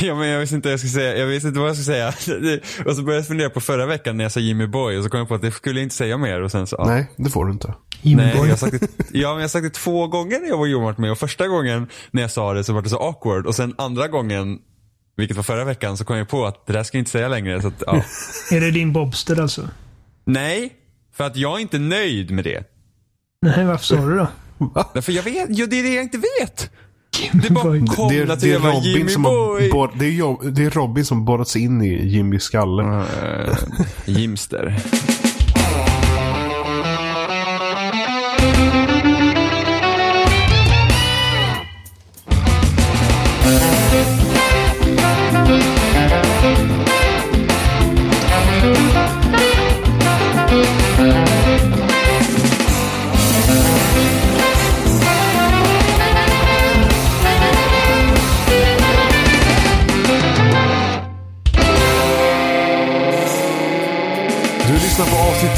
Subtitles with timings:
[0.06, 1.16] Ja, men jag visste inte vad jag skulle säga.
[1.16, 2.60] Jag visste inte vad jag skulle säga.
[2.86, 5.10] Och så började jag fundera på förra veckan när jag sa Jimmy Boy och så
[5.10, 6.84] kom jag på att det skulle jag inte säga mer och sen så, ja.
[6.86, 7.74] Nej, det får du inte.
[8.02, 8.50] Jimmy Nej, jag Boy.
[8.50, 10.98] har sagt det, ja, men jag har sagt det två gånger när jag var jobbat
[10.98, 13.74] med och första gången när jag sa det så var det så awkward och sen
[13.78, 14.58] andra gången,
[15.16, 17.28] vilket var förra veckan, så kom jag på att det där ska jag inte säga
[17.28, 17.62] längre.
[17.62, 18.02] Så att, ja.
[18.56, 19.68] Är det din Bobster alltså?
[20.24, 20.72] Nej,
[21.14, 22.64] för att jag är inte nöjd med det.
[23.42, 24.28] Nej, varför sa du då?
[24.94, 26.70] Därför jag vet, jo, det är det jag inte vet.
[27.32, 27.86] Det bara Boy.
[27.86, 29.70] kom Det är, till det, är Robin Jimmy som Boy.
[29.70, 32.82] har det, är det är Robin som borrats in i Jimmys skalle.
[32.82, 33.04] Uh,
[34.06, 34.76] Jimster.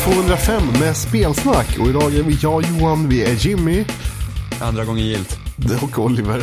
[0.04, 1.78] 205 med spelsnack.
[1.80, 3.84] Och idag är vi jag Johan, vi är Jimmy
[4.60, 5.38] Andra gången gilt.
[5.82, 6.38] och Oliver.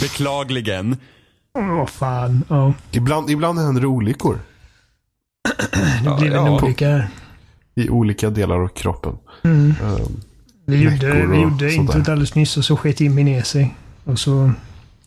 [0.00, 0.96] Beklagligen.
[1.58, 2.44] Åh fan.
[2.48, 4.38] Ja, Ibland, ibland händer det olyckor
[6.04, 6.60] det blev en ja.
[6.62, 7.08] olycka här.
[7.74, 9.16] i olika delar av kroppen.
[9.44, 9.74] Mm.
[9.82, 10.20] Ehm,
[10.66, 13.74] Vi gjorde, vi gjorde introt alldeles nyss och så sket Jimmy ner sig.
[14.04, 14.52] Och så...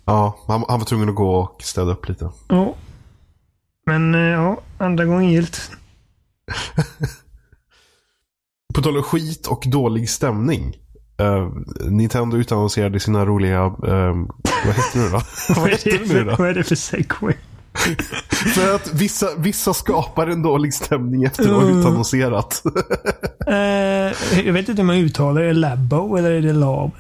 [0.06, 2.30] ja, han, han var tvungen att gå och städa upp lite.
[2.48, 2.76] Ja.
[3.86, 5.72] Men eh, ja, andra gången gilt.
[8.74, 10.76] På tal om skit och dålig stämning.
[11.20, 11.50] eh,
[11.90, 13.74] Nintendo utannonserade sina roliga, ehm,
[14.66, 15.22] vad heter det nu då?
[15.56, 16.36] vad är, heter det nu för, då?
[16.40, 17.34] vad är det för segway?
[18.56, 21.80] För att vissa, vissa skapar en dålig stämning efter att ha Mm.
[21.80, 22.64] utannonserat.
[23.48, 23.56] Eh,
[24.46, 25.54] jag vet inte om jag uttalar det.
[25.54, 26.92] Labo eller är det lab?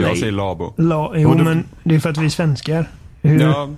[0.00, 0.74] Jag säger Labo.
[0.78, 2.90] La, jo, Men du- men det är för att vi är svenskar.
[3.22, 3.40] Hur?
[3.40, 3.68] Ja,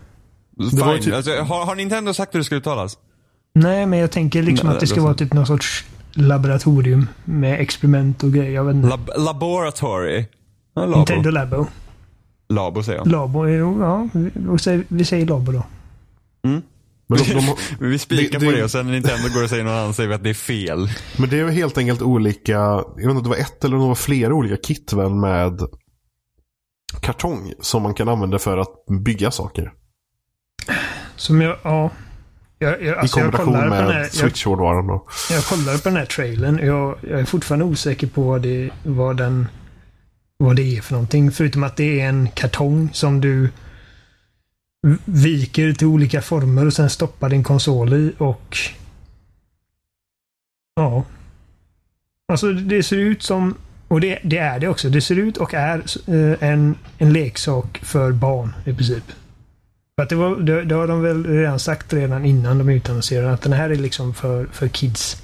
[0.70, 1.02] fine.
[1.02, 2.98] typ- alltså, har, har Nintendo sagt hur det ska uttalas?
[3.54, 7.60] Nej, men jag tänker liksom Nej, att det ska vara typ någon sorts laboratorium med
[7.60, 8.50] experiment och grejer.
[8.52, 8.88] Jag vet inte.
[8.88, 10.26] Lab laboratory?
[10.74, 10.96] Ja, Labo.
[10.96, 11.66] Nintendo Labo.
[12.48, 13.06] Labo säger jag.
[13.06, 14.08] Labo, jo, ja.
[14.12, 15.62] Vi, säger- vi säger Labo då.
[16.42, 16.62] Men,
[17.18, 17.24] de,
[17.78, 19.70] de, Vi spikar Det- på det- det och sen när Nintendo går och säger något
[19.72, 20.88] annat säger vi att det är fel.
[21.18, 23.76] men det är ju helt enkelt olika, jag vet inte om det var ett eller
[23.76, 25.60] om det var flera olika kit väl med
[27.00, 29.72] kartong som man kan använda för att bygga saker.
[31.16, 31.90] Som jag, ja.
[32.62, 35.06] Jag, jag, alltså I jag kombination här, med jag, switch-hårdvaran då.
[35.30, 36.58] jag kollar på den här trailern.
[36.66, 39.48] Jag, jag är fortfarande osäker på vad det, vad den
[40.38, 41.32] vad det är för någonting.
[41.32, 43.48] Förutom att det är en kartong som du
[45.04, 48.56] viker till olika former och sen stoppar din konsol i och
[50.74, 51.04] ja.
[52.32, 53.54] Alltså det ser ut som
[53.88, 54.88] och det, det är det också.
[54.88, 59.04] Det ser ut och är eh, en, en leksak för barn i princip.
[59.96, 63.32] För att det, var, det, det har de väl redan sagt redan innan de utannonserade
[63.32, 65.22] att den här är liksom för, för kids.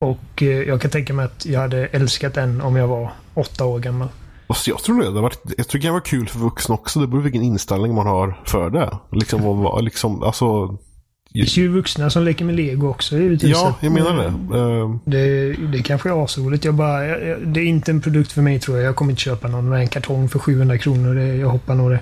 [0.00, 3.64] Och eh, jag kan tänka mig att jag hade älskat den om jag var åtta
[3.64, 4.08] år gammal.
[4.46, 7.00] Alltså, jag tror det hade varit, jag tror det kan vara kul för vuxna också.
[7.00, 8.98] Det beror på vilken inställning man har för det.
[9.12, 13.50] Liksom, vad- liksom, alltså, Det finns ju vuxna som leker med lego också givetvis.
[13.50, 14.24] ja, jag menar det.
[14.58, 16.64] eh, Ehm, Det, det kanske är asroligt.
[16.64, 18.86] Jag bara, jag, det är inte en produkt för mig tror jag.
[18.86, 21.14] Jag kommer inte köpa någon med en kartong för 700 kronor.
[21.14, 22.00] Det, jag hoppar nog det.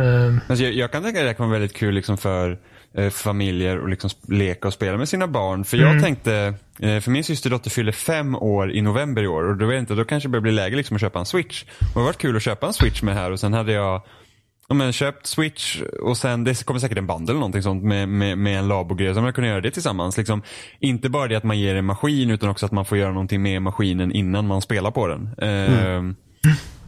[0.00, 2.58] Ehm, Alltså, jag, jag kan tänka att det kan vara väldigt kul liksom för
[2.94, 5.64] eh, familjer att liksom leka och spela med sina barn.
[5.64, 6.02] För jag Mm.
[6.02, 9.80] tänkte, eh, för min systerdotter fyller fem år i november i år och då vet
[9.80, 11.62] inte, då kanske det börjar bli läge liksom att köpa en switch.
[11.62, 14.02] Och det har varit kul att köpa en switch med här och sen hade jag
[14.68, 18.08] Ja, men köpt switch och sen, det kommer säkert en bundle eller någonting sånt med,
[18.08, 19.14] med, med en labo-grej.
[19.14, 20.16] Så man kunna göra det tillsammans.
[20.18, 20.42] Liksom,
[20.80, 23.42] inte bara det att man ger en maskin utan också att man får göra någonting
[23.42, 25.28] med maskinen innan man spelar på den.
[25.38, 26.02] Eh,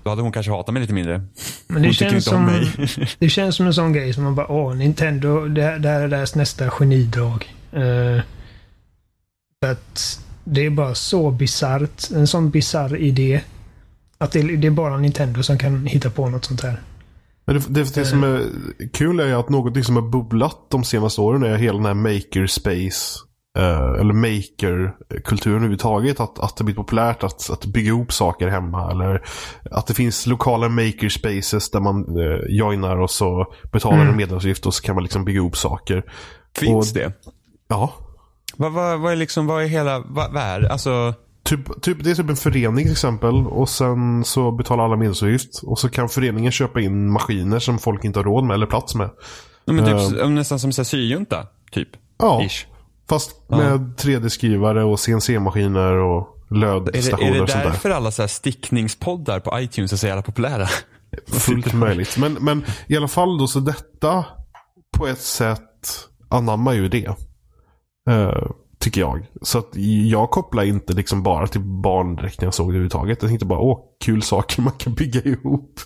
[0.09, 1.23] Då hade hon kanske hatat mig lite mindre.
[1.67, 3.09] Men det Hon tycker känns, inte om som, mig.
[3.19, 6.01] det känns som en sån grej som man bara, åh, Nintendo, det, här- det här
[6.01, 7.55] är deras nästa genidrag.
[7.77, 8.21] Uh,
[9.63, 12.11] för att det är bara så bisarrt.
[12.11, 13.41] En sån bisarr idé.
[14.19, 16.81] Att det, det är bara Nintendo som kan hitta på något sånt här.
[17.45, 18.43] Men det, det, det som är
[18.93, 21.95] kul är ju att något som har bubblat de senaste åren är hela den här
[21.95, 23.28] makerspace.
[23.59, 26.21] Eh, eller maker-kulturen överhuvudtaget.
[26.21, 28.91] Att, att det blir populärt att, att bygga ihop saker hemma.
[28.91, 29.22] Eller
[29.71, 34.09] att det finns lokala makerspaces där man eh, joinar och så betalar Mm.
[34.09, 36.04] en medlemsavgift och så kan man liksom bygga ihop saker.
[36.59, 37.12] Finns Och- det?
[37.68, 37.92] Ja.
[38.56, 42.10] Vad, vad, vad är liksom, vad är hela, vad, vad är, alltså, Typ, typ, det
[42.10, 43.34] är typ en förening till exempel.
[43.47, 45.60] Och sen så betalar alla medlemsavgift.
[45.62, 48.94] Och så kan föreningen köpa in maskiner som folk inte har råd med eller plats
[48.94, 49.10] med.
[49.65, 51.89] ja, men typ, nästan som syjunta, typ.
[52.18, 52.66] Ja, Ish.
[53.09, 57.65] Fast med 3D-skrivare och CNC-maskiner och Är det, är lödstationer det sånt där.
[57.65, 60.66] därför alla så stickningspoddar på iTunes är så jävla populära?
[61.27, 62.19] Fullt möjligt.
[62.19, 64.25] Men, men i alla fall då så detta
[64.99, 65.60] på ett sätt
[66.28, 67.09] anammar ju det.
[68.10, 69.27] Uh, tycker jag.
[69.42, 69.69] Så att
[70.07, 73.19] jag kopplar inte liksom bara till barn direkt när jag såg det överhuvudtaget.
[73.22, 75.80] Jag tänkte bara, åh, kul saker man kan bygga ihop.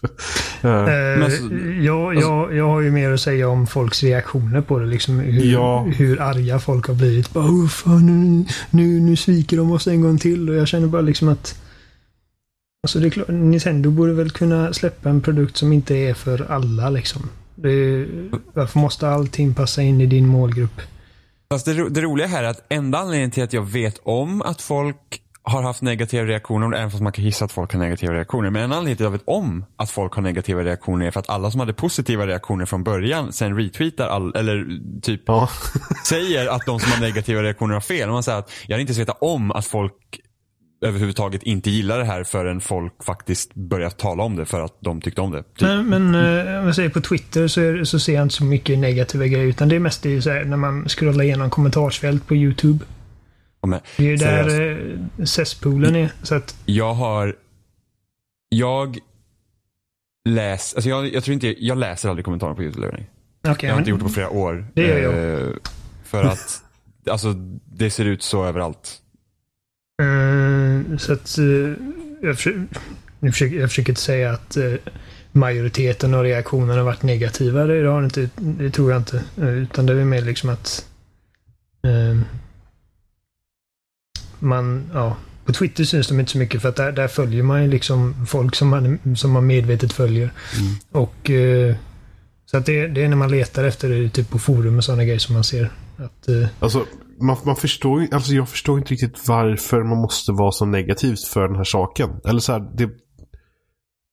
[0.65, 4.79] uh, uh, alltså, jag, jag, jag har ju mer att säga om folks reaktioner på
[4.79, 4.87] det.
[4.87, 5.83] Liksom hur, ja.
[5.83, 7.33] hur arga folk har blivit.
[7.33, 10.51] Bara, fan, nu, nu, nu sviker de oss en gång till.
[10.51, 11.59] Och jag känner bara liksom att
[12.85, 16.51] Alltså det är klart, Nintendo borde väl kunna släppa en produkt som inte är för
[16.51, 17.29] alla liksom.
[17.55, 18.07] Det,
[18.55, 20.81] varför måste allting passa in i din målgrupp?
[21.53, 24.63] Fast det, det roliga här är att enda anledningen till att jag vet om att
[24.63, 28.51] folk har haft negativa reaktioner, även fast man kan gissa att folk har negativa reaktioner.
[28.51, 31.21] Men en anledning till att jag vet om att folk har negativa reaktioner är för
[31.21, 34.67] att alla som hade positiva reaktioner från början sen retweetar all, eller
[35.01, 35.49] typ ja.
[36.07, 38.09] säger att de som har negativa reaktioner har fel.
[38.09, 40.21] Och man säger att jag hade inte ens vetat om att folk
[40.83, 45.01] överhuvudtaget inte gillar det här förrän folk faktiskt börjar tala om det för att de
[45.01, 45.43] tyckte om det.
[45.43, 45.61] Typ.
[45.61, 48.45] Men, men eh, om jag säger på Twitter så, är, så ser jag inte så
[48.45, 49.47] mycket negativa grejer.
[49.47, 52.85] Utan det är mest det så här, när man scrollar igenom kommentarsfält på YouTube.
[53.67, 54.71] Men, det är ju där
[55.19, 56.13] eh, cesspoolen är.
[56.23, 56.57] Så att...
[56.67, 57.37] Jag har...
[58.49, 58.99] Jag
[60.29, 63.07] läs, alltså jag, jag tror inte, jag läser aldrig kommentarer på YouTube längre.
[63.49, 64.67] Okay, jag har inte gjort det på flera år.
[64.75, 65.43] Det gör jag.
[65.43, 65.49] Eh,
[66.05, 66.63] för att,
[67.11, 67.33] alltså
[67.77, 68.99] det ser ut så överallt.
[70.03, 71.75] Uh, så att uh,
[72.23, 72.67] jag, försöker,
[73.21, 74.75] jag, försöker, jag försöker inte säga att uh,
[75.33, 77.65] majoriteten av reaktionerna har varit negativa.
[77.65, 79.25] Det, har inte, det tror jag inte.
[79.37, 80.87] Utan det är mer liksom att
[84.39, 87.63] man, ja, på Twitter syns de inte så mycket för att där, där följer man
[87.63, 90.33] ju liksom folk som man, som man medvetet följer.
[90.59, 90.75] Mm.
[91.05, 91.31] Och
[92.47, 95.05] så att det, det, är när man letar efter det typ på forum och sådana
[95.05, 95.71] grejer som man ser.
[95.97, 96.29] Att,
[96.61, 96.87] alltså
[97.23, 101.49] man, man förstår alltså jag förstår inte riktigt varför man måste vara så negativt för
[101.49, 102.11] den här saken.
[102.25, 102.87] Eller så här, det,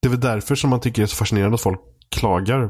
[0.02, 1.80] det är väl därför som man tycker det är så fascinerande att folk
[2.10, 2.70] klagar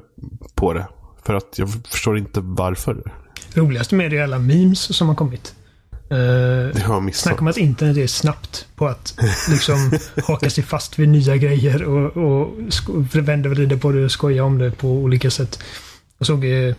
[0.56, 0.88] på det.
[1.25, 3.13] För att jag förstår inte varför.
[3.53, 5.56] Roligast med det är alla memes som har kommit.
[6.12, 6.18] Uh,
[6.74, 7.24] det har jag missat.
[7.24, 9.15] Snacka om att internet är snabbt på att
[9.50, 9.92] liksom
[10.27, 12.56] haka sig fast vid nya grejer och, och
[13.13, 15.59] vända och vrida på det och skoja om det på olika sätt.
[16.18, 16.75] Jag såg eh,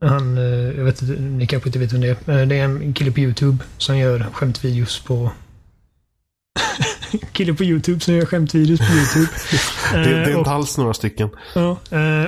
[0.00, 0.44] han, eh,
[0.78, 2.40] jag vet inte, ni kanske inte vet vem det är.
[2.40, 5.30] Eh, det är en kille på YouTube som gör skämtvideos på...
[7.32, 9.32] kille på YouTube som gör skämtvideos på YouTube.
[9.92, 11.30] det, det, är inte alls några stycken.
[11.54, 11.78] Ja,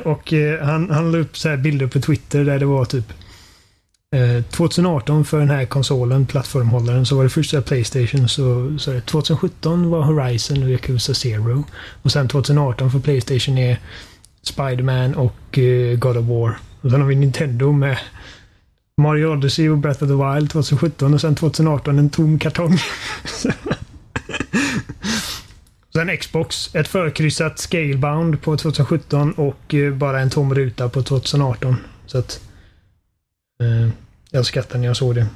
[0.04, 0.32] och
[0.62, 3.12] han, han la upp så bilder på Twitter där det var typ
[4.50, 8.28] 2018 för den här konsolen, plattformhållaren, så var det första Playstation.
[8.28, 11.64] Så, så 2017 var Horizon och Yakuza Zero.
[12.02, 13.80] Och sen 2018 för Playstation är
[14.42, 15.58] Spiderman och
[15.98, 16.58] God of War.
[16.86, 17.98] Och sen har vi Nintendo med
[18.96, 22.78] Mario Odyssey och Breath of the Wild 2017 och sen 2018 en tom kartong.
[25.92, 31.76] sen Xbox, ett förkryssat Scalebound på 2017 och eh, bara en tom ruta på 2018.
[32.06, 32.40] Så att...
[33.60, 33.88] Eh,
[34.30, 35.26] jag skrattade när jag såg det.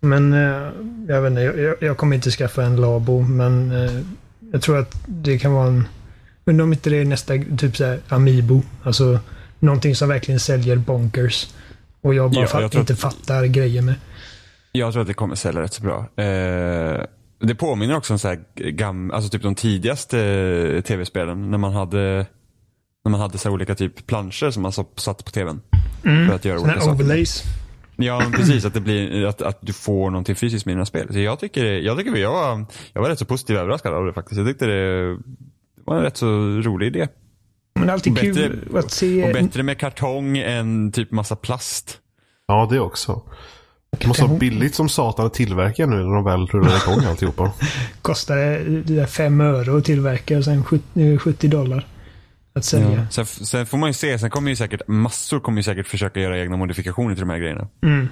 [0.00, 0.70] Men eh,
[1.08, 4.00] jag vet inte, jag, jag, kommer inte skaffa en Labo men eh,
[4.52, 5.88] jag tror att det kan vara en...
[6.44, 8.62] Undrar om inte det är nästa typ såhär Amiibo.
[8.82, 9.20] Alltså
[9.58, 11.48] någonting som verkligen säljer bonkers.
[12.00, 13.94] Och jag bara ja, fatt, jag inte att, fattar grejer med.
[14.72, 15.98] Jag tror att det kommer sälja rätt så bra.
[16.24, 17.04] Eh,
[17.40, 21.50] det påminner också om så här gam, alltså typ de tidigaste tv-spelen.
[21.50, 22.26] När man hade,
[23.04, 25.60] när man hade så olika typ planscher som man satt på tvn.
[26.04, 26.28] Mm.
[26.28, 27.42] För att göra olika overlays.
[27.96, 28.64] Ja, precis.
[28.64, 31.12] Att, det blir, att, att du får någonting fysiskt med dina spel.
[31.12, 34.12] Så jag tycker, jag, tycker jag, var, jag var rätt så positivt överraskad av det
[34.12, 34.38] faktiskt.
[34.38, 35.18] Jag tyckte det
[35.84, 36.26] var en rätt så
[36.60, 37.08] rolig idé.
[37.86, 39.24] Men alltid bättre, kul att se.
[39.24, 41.98] Och bättre med kartong än typ massa plast.
[42.46, 43.22] Ja, det också.
[43.98, 47.52] Det måste vara billigt som satan att tillverka nu när de väl rullar igång alltihopa.
[48.02, 48.36] Kostar
[48.84, 50.64] det fem öre att tillverka och sen
[51.18, 51.86] 70 dollar
[52.54, 52.92] att sälja.
[52.92, 53.06] Ja.
[53.10, 56.20] Sen, sen, får man ju se, sen kommer ju säkert massor kommer ju säkert försöka
[56.20, 57.68] göra egna modifikationer till de här grejerna.
[57.82, 58.08] Mm.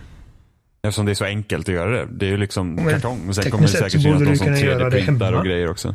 [0.83, 2.09] Eftersom det är så enkelt att göra det.
[2.11, 3.29] Det är ju liksom kartong.
[3.29, 5.95] Och sen kommer det säkert synas någon som 3D-printar och grejer också.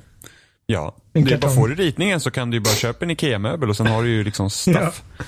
[0.71, 3.69] Ja, en det är bara får du ritningen så kan du bara köpa en IKEA-möbel
[3.69, 5.03] och sen har du ju liksom stuff.
[5.17, 5.25] Ja.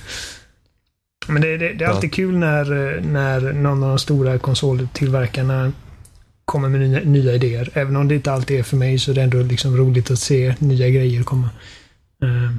[1.26, 2.64] Men det, det, det, är alltid kul när,
[3.00, 5.72] när någon av de stora konsoltillverkarna
[6.44, 7.70] kommer med nya, nya, idéer.
[7.74, 10.18] Även om det inte alltid är för mig så är det ändå liksom roligt att
[10.18, 11.50] se nya grejer komma.
[12.24, 12.52] Uh,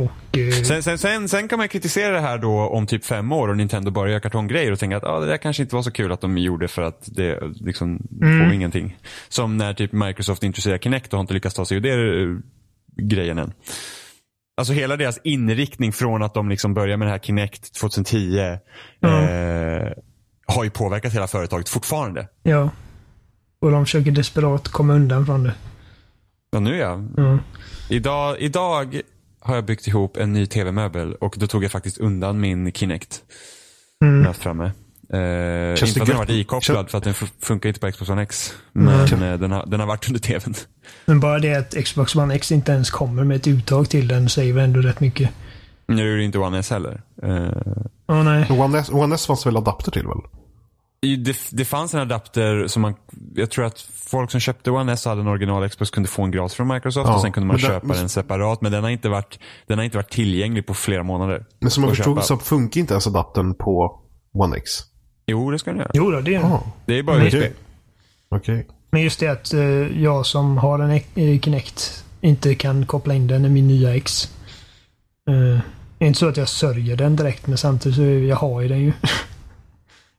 [0.00, 3.32] och, eh, sen, sen, sen, sen, kan man kritisera det här då om typ fem
[3.32, 5.82] år och Nintendo bara gör kartonggrejer och tänka att ah, det där kanske inte var
[5.82, 8.44] så kul att de gjorde för att det liksom mm.
[8.44, 8.96] får ingenting.
[9.28, 12.38] Som när typ Microsoft introducerar Kinect och har inte lyckats ta sig ur det uh,
[13.02, 13.52] grejen än.
[14.56, 18.38] Alltså hela deras inriktning från att de liksom börjar med det här Kinect 2010
[19.00, 19.24] mm.
[19.82, 19.92] eh,
[20.46, 22.28] har ju påverkat hela företaget fortfarande.
[22.42, 22.70] Ja.
[23.60, 25.54] Och de försöker desperat komma undan från det.
[26.50, 26.92] Ja, nu ja.
[26.92, 27.38] Mm.
[27.90, 29.00] Idag, idag
[29.46, 33.22] har jag byggt ihop en ny tv-möbel och då tog jag faktiskt undan min Kinect.
[34.04, 34.22] Mm.
[34.22, 34.64] Där framme.
[35.12, 38.10] Eh, inte för att den varit ikopplad Kän- för att den funkar inte på Xbox
[38.10, 38.54] One X.
[38.72, 40.54] Men eh, den, har, den har varit under tvn.
[41.04, 44.28] Men bara det att Xbox One X inte ens kommer med ett uttag till den
[44.28, 45.30] säger väl ändå rätt mycket.
[45.88, 47.02] Nu är det inte One S heller.
[47.22, 47.48] Eh,
[48.08, 48.46] Åh nej.
[48.50, 50.18] One S, One S fanns väl adapter till väl?
[51.00, 52.94] Det, det fanns en adapter som man,
[53.34, 56.22] jag tror att folk som köpte One S och hade en original Xbox kunde få
[56.22, 58.60] en gratis från Microsoft Ja, och sen kunde man men köpa den separat.
[58.60, 61.44] Men den har, inte varit, den har inte varit tillgänglig på flera månader.
[61.60, 62.26] Men som jag att förstod köpa.
[62.26, 64.00] så funkar inte ens adaptern på
[64.34, 64.70] One X.
[65.26, 65.90] Jo, det ska den göra.
[65.94, 67.36] Jo då, det är Ah, Det är bara Men USB.
[67.36, 67.52] Okej.
[68.28, 68.66] Okej.
[68.90, 69.60] Men just det att eh,
[70.02, 74.30] jag som har en eh, Kinect inte kan koppla in den i min nya X.
[75.28, 75.60] Eh,
[75.98, 78.68] det är inte så att jag sörjer den direkt, men samtidigt så jag har ju
[78.68, 78.92] den ju.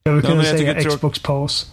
[0.07, 1.71] jag vill Ja, jag säga Xbox Pass.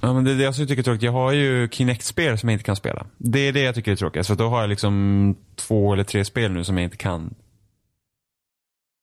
[0.00, 1.02] Ja, men det är det jag tycker är tråkigt.
[1.02, 3.06] Jag har ju Kinect-spel som jag inte kan spela.
[3.18, 4.26] Det är det jag tycker är tråkigt.
[4.26, 7.34] För då har jag liksom två eller tre spel nu som jag inte kan,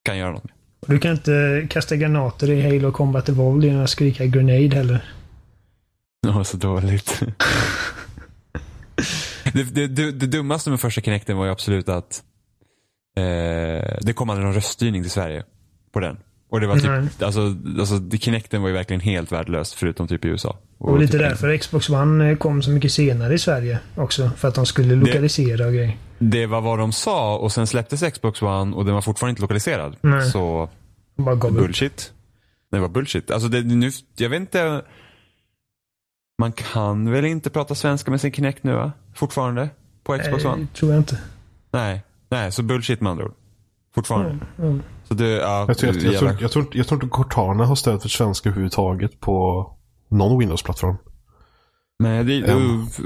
[0.05, 0.53] kan göra något med.
[0.87, 5.05] Du kan inte kasta granater i Halo Combat Evolved genom att skrika grenade heller.
[6.27, 7.19] Ja, så dåligt.
[9.53, 12.23] det, det, det, det dummaste med första Kinecten var ju absolut att
[13.17, 15.43] eh, det kom aldrig någon röststyrning till Sverige
[15.91, 16.17] på den.
[16.51, 17.07] Och det var typ, Nej.
[17.21, 20.57] alltså, alltså det- Kinecten var ju verkligen helt värdelöst förutom typ i USA.
[20.77, 24.29] Och lite typ därför Xbox One eh, kom så mycket senare i Sverige också.
[24.37, 25.97] För att de skulle lokalisera och grejer.
[26.19, 29.41] Det var vad de sa och sen släpptes Xbox One och den var fortfarande inte
[29.41, 29.95] lokaliserad.
[30.01, 30.29] Nej.
[30.31, 30.69] Så
[31.17, 31.57] bara gav upp.
[31.57, 32.13] bullshit.
[32.71, 33.31] Det var bullshit.
[33.31, 34.81] Alltså det, nu, jag vet inte.
[36.39, 38.91] Man kan väl inte prata svenska med sin Kinect nu va?
[39.15, 39.69] Fortfarande?
[40.03, 40.67] På Xbox Nej, One?
[40.73, 41.19] tror jag inte.
[41.71, 42.03] Nej.
[42.29, 43.33] Nej, så bullshit med andra ord.
[43.95, 44.29] Fortfarande.
[44.29, 44.81] Mm, mm.
[45.11, 48.01] Så det, ja, Jag, tror, jag, tror, jag, tror, jag tror inte Cortana har stöd
[48.01, 49.67] för svenska överhuvudtaget på
[50.09, 50.95] någon Windows-plattform.
[51.99, 52.57] Nej, det, Ja.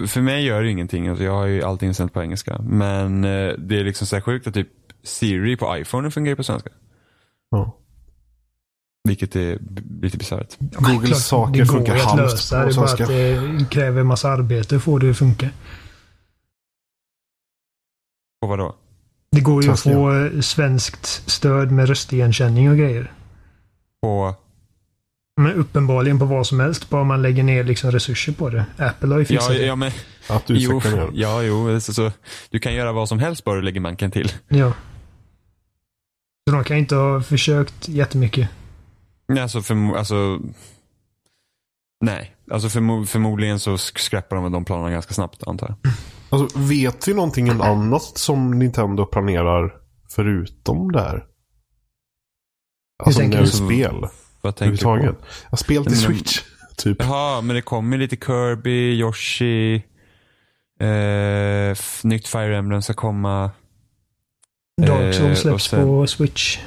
[0.08, 1.08] för mig gör det ingenting.
[1.08, 2.60] Alltså, jag har ju allting sänt på engelska.
[2.62, 4.68] Men eh, det är liksom så här sjukt att typ
[5.04, 6.70] Siri på iPhone fungerar på svenska.
[7.52, 7.78] Ja.
[9.08, 9.60] Vilket är
[10.02, 10.56] lite bisarrt.
[10.60, 12.62] Googles Klart, saker det funkar halvt lösa.
[12.62, 13.04] på Det är bara svenska.
[13.04, 15.50] att det kräver en massa arbete för att det att funka.
[18.42, 18.76] Och vadå?
[19.36, 23.12] Det går ju att få eh, svenskt stöd med röstigenkänning och grejer.
[24.02, 24.36] På,
[25.42, 28.66] Men uppenbarligen på vad som helst, bara man lägger ner liksom resurser på det.
[28.78, 29.66] Apple har ju fixat ja, det.
[29.66, 29.92] ja, men,
[30.30, 31.10] Att jo, utveckla det.
[31.14, 32.12] ja, jo så, så,
[32.50, 34.32] du kan göra vad som helst bara du lägger manken till.
[34.48, 34.74] Ja.
[36.50, 38.50] Så de kan inte ha försökt jättemycket.
[39.28, 40.40] Nej, alltså, förmo- alltså
[42.02, 45.94] Nej, alltså förmo- förmodligen så sk- skräppar de väl de planerna ganska snabbt antar jag.
[46.36, 49.74] Alltså, vet vi någonting om annat som Nintendo planerar
[50.16, 51.24] förutom det här?
[53.04, 53.52] Alltså tänker när du?
[53.52, 54.08] spel
[54.42, 55.16] Vad tänker du på?
[55.52, 56.42] Ja, spel till Men- Switch.
[56.78, 56.98] Typ.
[57.00, 59.76] Jaha, men det kommer lite Kirby, Yoshi,
[60.80, 63.52] eh, nytt Fire Emblem ska komma.
[64.82, 66.60] Dark Eh, Souls och släpps sen- på Switch.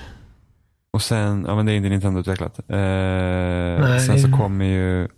[0.93, 2.59] Och sen, ja men det är inte Nintendo-utvecklat.
[2.59, 5.09] Eh, sen så kommer ju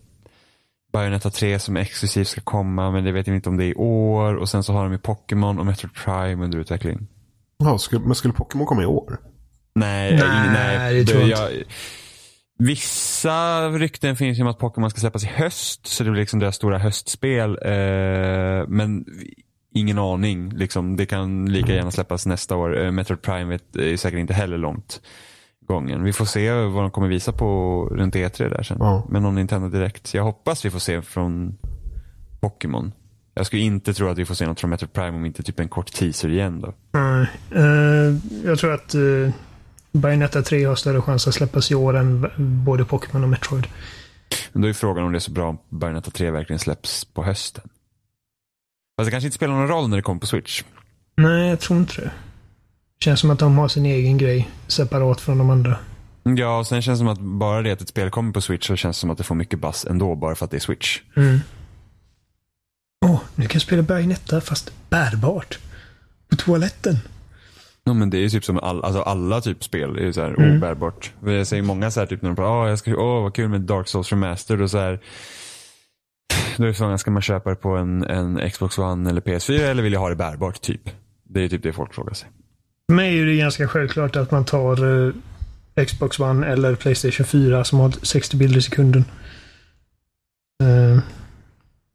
[0.93, 3.75] Bayonetta 3 som exklusivt ska komma, men det vet jag inte om det är i
[3.75, 4.35] år.
[4.35, 7.07] Och sen så har de ju Pokémon och Metroid Prime under utveckling.
[7.59, 9.19] Ja, skulle, men skulle Pokémon komma i år?
[9.75, 11.65] Nej, Nej, nej det tror jag jag,
[12.59, 16.41] Vissa rykten finns ju om att Pokémon ska släppas i höst, så det blir liksom
[16.41, 17.59] deras stora höstspel.
[17.63, 19.05] Eh, men
[19.75, 20.51] ingen aning.
[20.51, 22.85] Liksom, det kan lika gärna släppas nästa år.
[22.85, 25.01] Eh, Metroid Prime vet, är säkert inte heller långt
[25.71, 26.05] gången.
[26.05, 28.77] Vi får se vad de kommer visa på runt E3 där sen.
[28.81, 29.07] Ja.
[29.09, 30.15] Men någon Nintendo direkt.
[30.15, 31.59] Jag hoppas vi får se från
[32.41, 32.93] Pokémon.
[33.35, 35.61] Jag skulle inte tro att vi får se något från Metroid Prime om inte typ
[35.61, 36.75] en kort teaser igen då.
[36.93, 37.27] Nej.
[37.55, 39.31] Eh, jag tror att uh,
[39.93, 42.31] Bayonetta 3 har större chans att släppas i år än
[42.65, 43.67] både Pokémon och Metroid.
[44.53, 47.25] Men då är frågan om det är så bra om Bayonetta 3 verkligen släpps på
[47.25, 47.65] hösten.
[48.99, 50.63] Fast det kanske inte spelar någon roll när det kommer på Switch.
[51.17, 52.11] Nej, jag tror inte det.
[53.05, 55.77] Känns som att de har sin egen grej separat från de andra.
[56.23, 58.67] Ja, och sen känns det som att bara det att ett spel kommer på Switch
[58.67, 60.61] så känns det som att det får mycket buzz ändå bara för att det är
[60.61, 61.01] Switch.
[61.17, 61.41] Mm.
[63.07, 65.59] Åh, nu kan jag spela Bayonetta fast bärbart.
[66.31, 66.97] På toaletten.
[67.85, 70.21] Ja, men det är ju typ som all, alltså alla typ spel är ju så
[70.21, 70.57] här Mm.
[70.57, 71.13] obärbart.
[71.25, 73.35] Jag ser ju många så här typ när de bara, åh, jag ska, åh vad
[73.35, 75.01] kul med Dark Souls Remastered och så här.
[76.57, 79.61] Då är det frågan, ska man köpa det på en, en Xbox One eller PS4
[79.61, 80.91] eller vill jag ha det bärbart typ?
[81.25, 82.29] Det är typ det folk frågar sig.
[82.91, 85.07] För mig är det ganska självklart att man tar
[85.77, 89.05] eh, Xbox One eller Playstation 4 som har 60 bilder i sekunden.
[90.63, 90.99] Eh,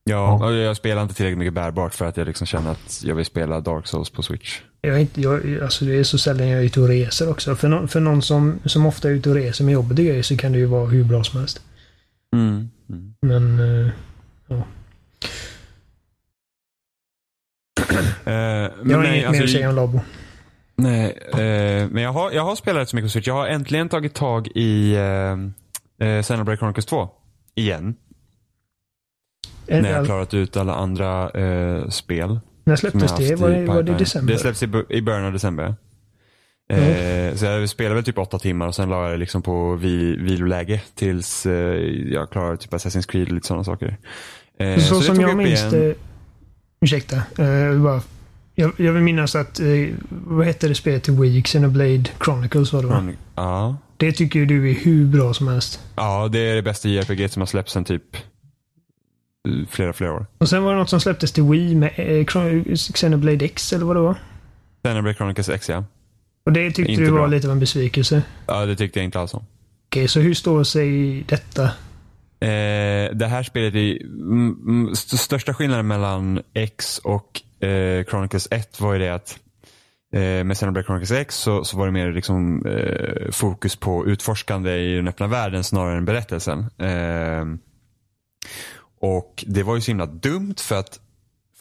[0.03, 0.45] Ja, Ja.
[0.45, 3.25] och jag spelar inte tillräckligt mycket bärbart för att jag liksom känner att jag vill
[3.25, 4.59] spela Dark Souls på Switch.
[4.81, 7.55] jag är inte, jag, alltså det är så sällan jag är ute och reser också.
[7.55, 10.23] För, nå- för någon som, som ofta är ute och reser med jobbet och grejer
[10.23, 11.61] så kan det ju vara hur bra som helst.
[12.35, 12.69] Mm.
[12.89, 13.13] Mm.
[13.21, 13.91] Men eh,
[18.27, 20.01] Eh, men jag har inget alltså, mer att säga om Labo.
[20.77, 23.27] Nej, eh, men jag har, jag har spelat rätt så mycket på Switch.
[23.27, 27.10] Jag har äntligen tagit tag i eh, eh, Xenoblade Chronicles 2.
[27.55, 27.96] Igen.
[29.67, 32.39] Är När jag har det- klarat ut alla andra eh, spel.
[32.63, 33.36] När släpptes det?
[33.36, 34.34] Var det, var det i december?
[34.34, 35.75] Det släpps i, i början av december.
[36.70, 39.75] Eh, så jag spelade väl typ åtta timmar och sen la jag det liksom på
[39.75, 41.53] vi, viloläge tills eh,
[42.13, 43.98] jag klarade typ Assassin's Creed och lite sådana saker.
[44.60, 45.96] Eh, så det som jag minns det...
[46.82, 47.15] Ursäkta.
[47.15, 48.01] eh, bara,
[48.55, 49.59] jag, jag vill minnas att...
[49.59, 49.65] eh,
[50.09, 51.41] vad hette det spelet till Wii?
[51.43, 53.07] Xenoblade Chronicles var det va?
[53.35, 53.77] Ja.
[53.97, 55.79] Det tycker ju du är hur bra som helst.
[55.95, 58.21] ja, det är det bästa JRPG som har släppts sen typ eh,
[59.69, 60.25] flera, flera år.
[60.38, 62.25] Och sen var det något som släpptes till Wii med eh,
[62.93, 64.15] Xenoblade X eller vad det var.
[64.83, 65.83] Xenoblade Chronicles X ja.
[66.45, 67.27] Och det tyckte Inte du var bra.
[67.27, 68.21] lite av en besvikelse.
[68.47, 69.45] Ja, det tyckte jag inte alls om.
[69.88, 71.63] Okej, så hur står sig detta?
[72.39, 78.48] Eh, det här spelet är mm, mm, st- största skillnaden mellan X och eh, Chronicles
[78.51, 79.39] 1 var ju det att
[80.13, 84.72] eh, med Xenoblade Chronicles X så, så var det mer liksom, eh, fokus på utforskande
[84.77, 86.60] i den öppna världen snarare än berättelsen.
[86.79, 87.45] Eh,
[89.00, 91.00] och det var ju så himla dumt för att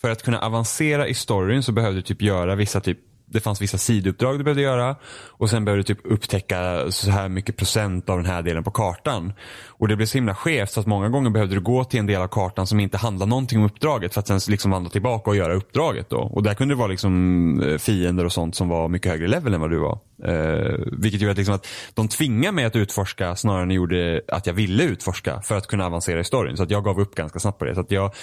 [0.01, 3.63] för att kunna avancera i storyn så behövde du typ göra vissa typ det fanns
[3.63, 4.97] vissa sidouppdrag du behövde göra
[5.29, 8.71] och sen behövde du typ upptäcka så här mycket procent av den här delen på
[8.71, 9.33] kartan.
[9.67, 12.07] Och det blev så himla skevt så att många gånger behövde du gå till en
[12.07, 15.31] del av kartan som inte handlade någonting om uppdraget för att sen liksom vandra tillbaka
[15.31, 16.17] och göra uppdraget då.
[16.17, 19.55] Och där kunde det vara liksom eh, fiender och sånt som var mycket högre level
[19.55, 19.99] än vad du var.
[20.25, 24.47] Eh, vilket gjorde att, liksom att de tvingade mig att utforska snarare än gjorde att
[24.47, 26.57] jag ville utforska för att kunna avancera i storyn.
[26.57, 27.75] Så att jag gav upp ganska snabbt på det.
[27.75, 28.15] Så att jag,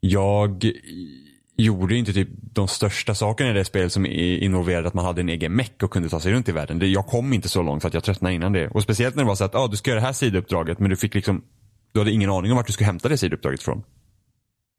[0.00, 0.64] jag
[1.56, 5.28] gjorde inte typ de största sakerna i det spelet som involverade att man hade en
[5.28, 6.78] egen meck och kunde ta sig runt i världen.
[6.78, 8.68] Det, jag kom inte så långt för att jag tröttnade innan det.
[8.68, 10.90] Och speciellt när det var så att ah, du ska göra det här sidouppdraget men
[10.90, 11.42] du fick liksom
[11.92, 13.82] du hade ingen aning om vart du skulle hämta det sidouppdraget ifrån.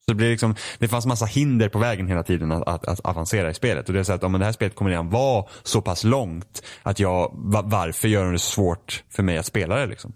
[0.05, 2.99] Så det, blir liksom, det fanns massa hinder på vägen hela tiden att, att, att
[2.99, 3.87] avancera i spelet.
[3.87, 6.03] Och det är så att ja, men det här spelet kommer redan vara så pass
[6.03, 7.31] långt att jag,
[7.63, 10.13] varför gör de det så svårt för mig att spela det liksom?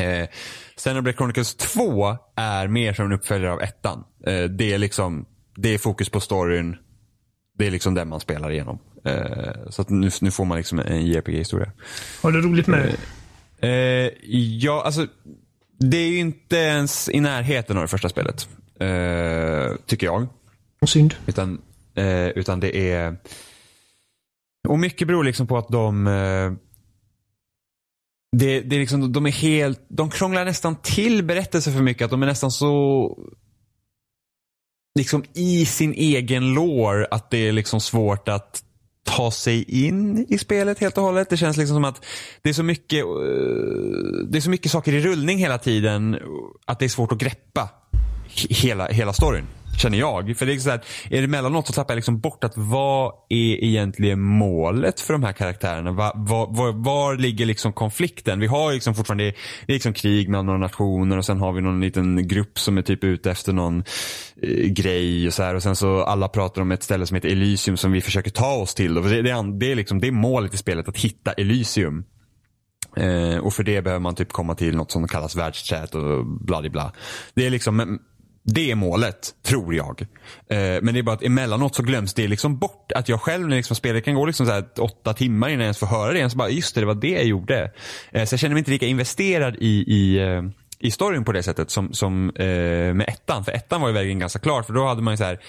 [0.00, 0.28] Eh,
[0.76, 4.04] Xenoblade Chronicles 2 är mer som en uppföljare av ettan.
[4.26, 5.26] Eh, det är liksom,
[5.62, 6.76] det är fokus på storyn.
[7.58, 8.78] Det är liksom den man spelar igenom.
[9.04, 11.72] Eh, så nu, nu får man liksom en JRPG-historia.
[12.22, 12.96] Har du roligt med
[13.60, 13.68] det?
[13.68, 14.12] Eh,
[14.62, 15.06] ja, alltså.
[15.78, 18.48] Det är ju inte ens i närheten av det första spelet.
[18.80, 20.26] Eh, tycker jag.
[20.86, 21.14] Synd.
[21.26, 21.60] Utan,
[21.94, 23.16] eh, utan det är...
[24.68, 26.06] Och mycket beror liksom på att de...
[26.06, 26.52] Eh,
[28.36, 29.80] det, det är liksom, de är helt...
[29.88, 32.04] De krånglar nästan till berättelser för mycket.
[32.04, 33.16] Att de är nästan så...
[34.94, 38.62] Liksom i sin egen lore att det är liksom svårt att
[39.04, 41.30] ta sig in i spelet helt och hållet.
[41.30, 42.04] Det känns liksom som att
[42.42, 43.10] det är så mycket, eh,
[44.28, 46.18] det är så mycket saker i rullning hela tiden
[46.66, 47.68] att det är svårt att greppa
[48.48, 49.46] hela, hela storyn.
[49.80, 50.36] Känner jag.
[50.36, 53.12] För det är så här, är det emellanåt så tappar jag liksom bort att vad
[53.28, 55.92] är egentligen målet för de här karaktärerna?
[55.92, 58.40] Va, va, var, var ligger liksom konflikten?
[58.40, 59.24] Vi har liksom fortfarande,
[59.66, 62.78] det är liksom krig mellan några nationer och sen har vi någon liten grupp som
[62.78, 63.84] är typ ute efter någon
[64.42, 65.54] eh, grej och så här.
[65.54, 68.52] Och sen så alla pratar om ett ställe som heter Elysium som vi försöker ta
[68.52, 68.98] oss till.
[68.98, 72.04] Och det, det, är, det, är liksom, det är målet i spelet, att hitta Elysium.
[72.96, 76.60] Eh, och för det behöver man typ komma till något som kallas världschat och bla
[76.60, 76.92] bla, bla.
[77.34, 77.98] Det är liksom men
[78.42, 80.00] det är målet, tror jag.
[80.50, 82.92] Eh, men det är bara att emellanåt så glöms det liksom bort.
[82.94, 85.66] Att jag själv när liksom spelet kan gå liksom så här åtta timmar innan jag
[85.66, 86.30] ens får höra det igen.
[86.30, 87.72] Så bara, just det, det var det jag gjorde.
[88.12, 90.42] Eh, så jag känner mig inte lika investerad i, i, eh,
[90.78, 93.44] i storyn på det sättet som, som eh, med ettan.
[93.44, 94.62] För ettan var ju vägen ganska klar.
[94.62, 95.40] För då hade man ju så här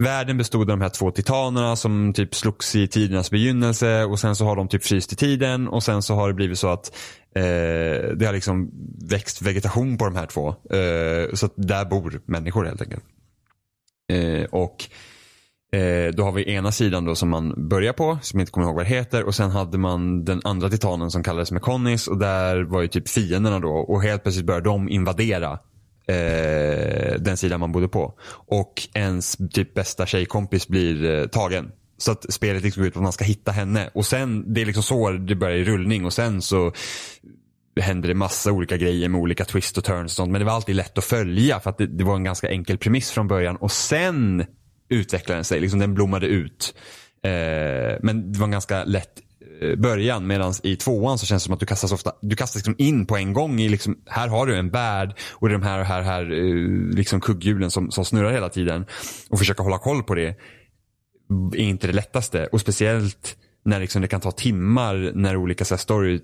[0.00, 4.36] Världen bestod av de här två titanerna som typ slogs i tidernas begynnelse och sen
[4.36, 6.96] så har de typ fryst i tiden och sen så har det blivit så att
[7.34, 8.70] eh, det har liksom
[9.10, 10.48] växt vegetation på de här två.
[10.48, 13.04] Eh, så att där bor människor helt enkelt.
[14.12, 14.84] Eh, och
[15.78, 18.66] eh, då har vi ena sidan då som man börjar på, som jag inte kommer
[18.66, 19.24] ihåg vad det heter.
[19.24, 23.08] Och sen hade man den andra titanen som kallades Mekonis och där var ju typ
[23.08, 23.72] fienderna då.
[23.72, 25.58] Och helt plötsligt började de invadera
[26.06, 28.14] eh, den sidan man bodde på.
[28.46, 31.72] Och ens typ bästa tjejkompis blir eh, tagen.
[32.00, 33.90] Så att spelet liksom går ut på att man ska hitta henne.
[33.94, 36.04] Och sen, det är liksom så det börjar i rullning.
[36.04, 36.72] Och sen så
[37.80, 40.32] händer det massa olika grejer med olika twist och turns och sånt.
[40.32, 42.78] Men det var alltid lätt att följa för att det, det var en ganska enkel
[42.78, 43.56] premiss från början.
[43.56, 44.44] Och sen
[44.88, 46.74] utvecklade den sig, liksom den blommade ut.
[47.22, 49.20] Eh, men det var en ganska lätt
[49.60, 52.56] eh, början medan i tvåan så känns det som att du kastas ofta, du kastas
[52.56, 55.58] liksom in på en gång i liksom, här har du en värld och det är
[55.58, 58.86] de här, här, här eh, liksom kugghjulen som, som snurrar hela tiden.
[59.30, 60.36] Och försöka hålla koll på det
[61.52, 62.46] är inte det lättaste.
[62.46, 66.20] Och speciellt när liksom det kan ta timmar när olika så här, story eh,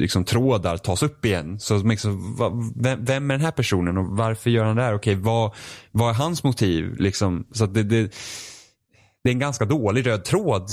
[0.00, 1.60] liksom, trådar tas upp igen.
[1.60, 4.94] Så liksom, va, vem, vem är den här personen och varför gör han det här?
[4.94, 5.54] Okej, vad,
[5.90, 6.96] vad är hans motiv?
[6.98, 8.12] Liksom, så att det, det,
[9.24, 10.70] det är en ganska dålig röd tråd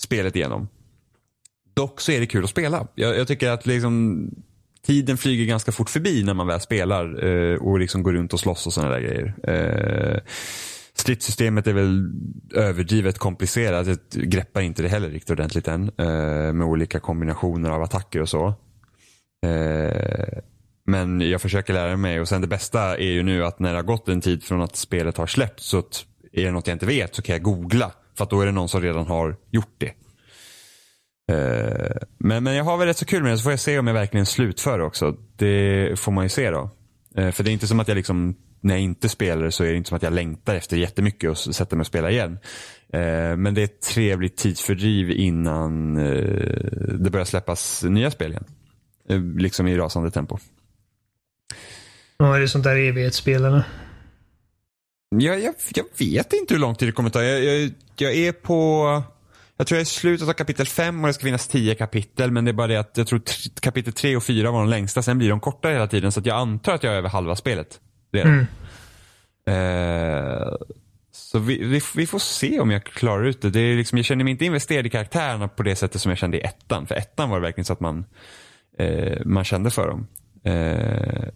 [0.00, 0.68] spelet igenom.
[1.74, 2.88] Dock så är det kul att spela.
[2.94, 4.28] Jag, jag tycker att liksom
[4.86, 8.40] tiden flyger ganska fort förbi när man väl spelar eh, och liksom går runt och
[8.40, 9.34] slåss och sådana där grejer.
[9.48, 10.20] Eh,
[11.02, 12.12] stridssystemet är väl
[12.54, 13.86] överdrivet komplicerat.
[13.86, 15.90] Jag greppar inte det heller riktigt ordentligt än.
[15.98, 18.46] Eh, med olika kombinationer av attacker och så.
[19.46, 20.38] Eh,
[20.86, 23.78] men jag försöker lära mig och sen det bästa är ju nu att när det
[23.78, 25.78] har gått en tid från att spelet har släppts så
[26.32, 27.92] är det något jag inte vet så kan jag googla.
[28.16, 29.92] För att då är det någon som redan har gjort det.
[31.34, 33.78] Eh, men, men jag har väl rätt så kul med det så får jag se
[33.78, 35.16] om jag verkligen slutför det också.
[35.36, 36.70] Det får man ju se då.
[37.14, 39.76] För det är inte som att jag liksom, när jag inte spelar så är det
[39.76, 42.38] inte som att jag längtar efter jättemycket och sätter mig och spelar igen.
[42.92, 45.94] Eh, men det är ett trevligt tidsfördriv innan
[46.98, 48.44] det börjar släppas nya spel igen.
[49.38, 50.38] Liksom i rasande tempo.
[52.18, 53.62] Ja, är det sånt där evighetsspel eller?
[55.10, 57.22] Jag, jag, jag, vet inte hur lång tid det kommer ta.
[57.22, 59.02] Jag, jag, jag är på
[59.56, 62.30] jag tror jag är i slutet av kapitel 5 och det ska finnas 10 kapitel.
[62.30, 63.22] Men det är bara det att jag tror
[63.60, 65.02] kapitel 3 och 4 var de längsta.
[65.02, 66.12] Sen blir de kortare hela tiden.
[66.12, 67.80] Så jag antar att jag är över halva spelet.
[68.12, 68.32] Redan.
[68.32, 68.46] Mm.
[69.46, 70.52] Eh,
[71.12, 73.50] så vi, vi, vi, får se om jag klarar ut det.
[73.50, 76.18] det är liksom, jag känner mig inte investerad i karaktärerna på det sättet som jag
[76.18, 76.86] kände i ettan.
[76.86, 78.04] För ettan var det verkligen så att man,
[78.78, 80.06] eh, man kände för dem.
[80.44, 81.28] Eh,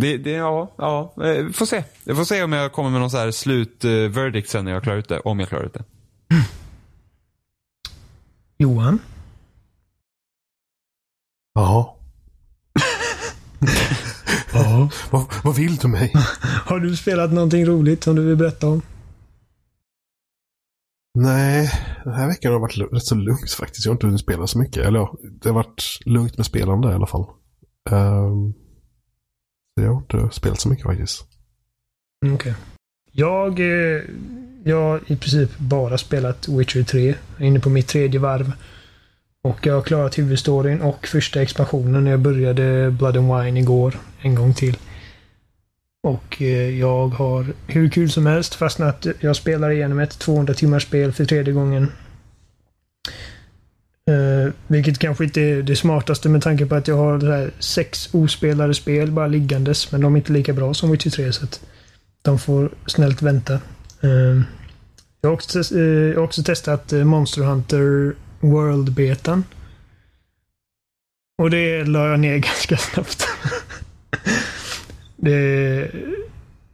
[0.00, 1.84] det, det, ja, ja, eh, får se.
[2.04, 4.98] Jag får se om jag kommer med någon så här slutverdict sen när jag klarar
[4.98, 5.20] ut det.
[5.20, 5.84] Om jag klarar ut det.
[8.58, 8.98] Johan?
[11.54, 11.96] Ja.
[14.56, 14.88] ja.
[15.10, 16.12] Vad, vad vill du mig?
[16.64, 18.82] Har du spelat någonting roligt som du vill berätta om?
[21.18, 21.70] Nej,
[22.04, 23.84] den här veckan har varit rätt så lugnt faktiskt.
[23.84, 24.86] Jag har inte hunnit spela så mycket.
[24.86, 27.26] Eller ja, det har varit lugnt med spelande i alla fall.
[27.90, 28.54] Um,
[29.74, 31.24] jag har inte spelat så mycket faktiskt.
[32.24, 32.34] Okej.
[32.34, 32.54] Okay.
[33.12, 34.02] Jag, eh,
[34.64, 37.06] jag har i princip bara spelat Witcher 3.
[37.06, 38.52] Jag är inne på mitt tredje varv.
[39.46, 43.98] Och jag har klarat huvudstoryn och första expansionen när jag började Blood and Wine igår.
[44.20, 44.76] En gång till.
[46.02, 49.06] Och eh, jag har hur kul som helst fastnat.
[49.20, 51.92] Jag spelar igenom ett 200 timmars spel för tredje gången.
[54.10, 57.50] Uh, vilket kanske inte är det smartaste med tanke på att jag har det här
[57.58, 59.92] sex ospelade spel bara liggandes.
[59.92, 61.60] Men de är inte lika bra som Witcher 3 så att
[62.22, 63.60] de får snällt vänta.
[64.04, 64.42] Uh,
[65.20, 69.44] jag, har också, uh, jag har också testat Monster Hunter World-betan.
[71.38, 73.26] Och det la jag ner ganska snabbt.
[75.16, 75.90] det,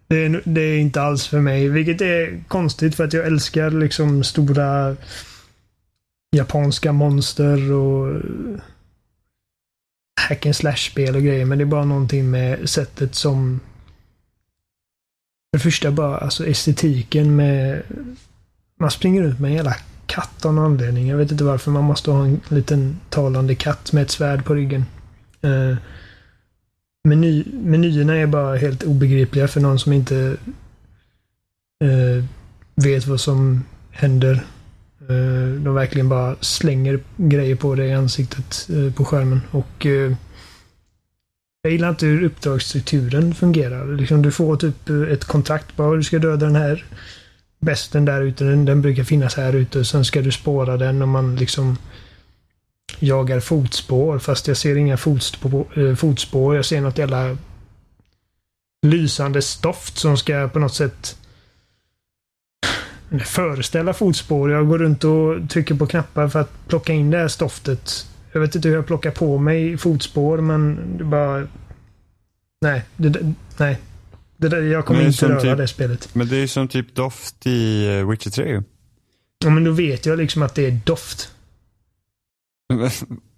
[0.06, 1.68] det, är, det är inte alls för mig.
[1.68, 4.96] Vilket är konstigt för att jag älskar liksom stora
[6.36, 8.22] japanska monster och
[10.20, 11.44] hack and slash-spel och grejer.
[11.44, 13.60] Men det är bara någonting med sättet som...
[15.50, 17.82] För det första bara alltså estetiken med...
[18.80, 19.76] Man springer ut med en jävla
[20.14, 21.08] katt av någon anledning.
[21.08, 21.70] Jag vet inte varför.
[21.70, 24.84] Man måste ha en liten talande katt med ett svärd på ryggen.
[25.40, 25.76] Eh,
[27.04, 30.36] meny, menyerna är bara helt obegripliga för någon som inte
[31.84, 32.24] eh,
[32.74, 34.44] vet vad som händer
[35.08, 39.40] Eh, de verkligen bara slänger grejer på dig i ansiktet eh, på skärmen.
[39.50, 40.12] Och eh,
[41.62, 43.96] jag gillar inte hur uppdragsstrukturen fungerar.
[43.96, 45.76] Liksom du får typ eh, ett kontrakt.
[45.76, 46.84] Bara du ska döda den här
[47.62, 48.44] besten där ute.
[48.44, 49.84] Den, den brukar finnas här ute.
[49.84, 51.78] Sen ska du spåra den och man liksom
[52.98, 54.18] jagar fotspår.
[54.18, 55.78] Fast jag ser inga fotspår.
[55.78, 56.56] Eh, fotspår.
[56.56, 57.36] Jag ser något jävla
[58.86, 61.16] lysande stoft som ska på något sätt
[63.24, 64.50] föreställa fotspår.
[64.50, 68.06] Jag går runt och trycker på knappar för att plocka in det här stoftet.
[68.32, 71.46] Jag vet inte hur jag plockar på mig fotspår men det bara...
[72.60, 72.82] Nej.
[72.96, 73.78] Det, nej.
[74.42, 76.14] Det där, jag kommer inte röra typ, det spelet.
[76.14, 78.62] Men det är som typ doft i uh, Witcher 3
[79.44, 81.34] Ja men då vet jag liksom att det är doft.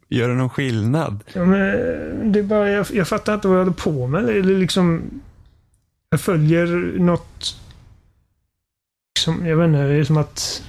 [0.08, 1.24] Gör det någon skillnad?
[1.32, 4.28] Ja, men det är bara, jag, jag fattar inte vad jag håller på med.
[4.28, 5.10] Eller liksom...
[6.10, 6.66] Jag följer
[6.98, 7.56] något
[9.14, 10.62] liksom, jag vet inte, det är som att...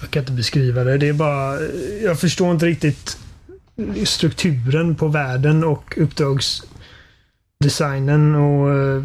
[0.00, 0.98] Jag kan inte beskriva det.
[0.98, 1.60] Det är bara...
[2.02, 3.18] Jag förstår inte riktigt
[4.04, 5.98] strukturen på världen och
[7.60, 8.74] uppdragsdesignen och...
[8.74, 9.02] Eh,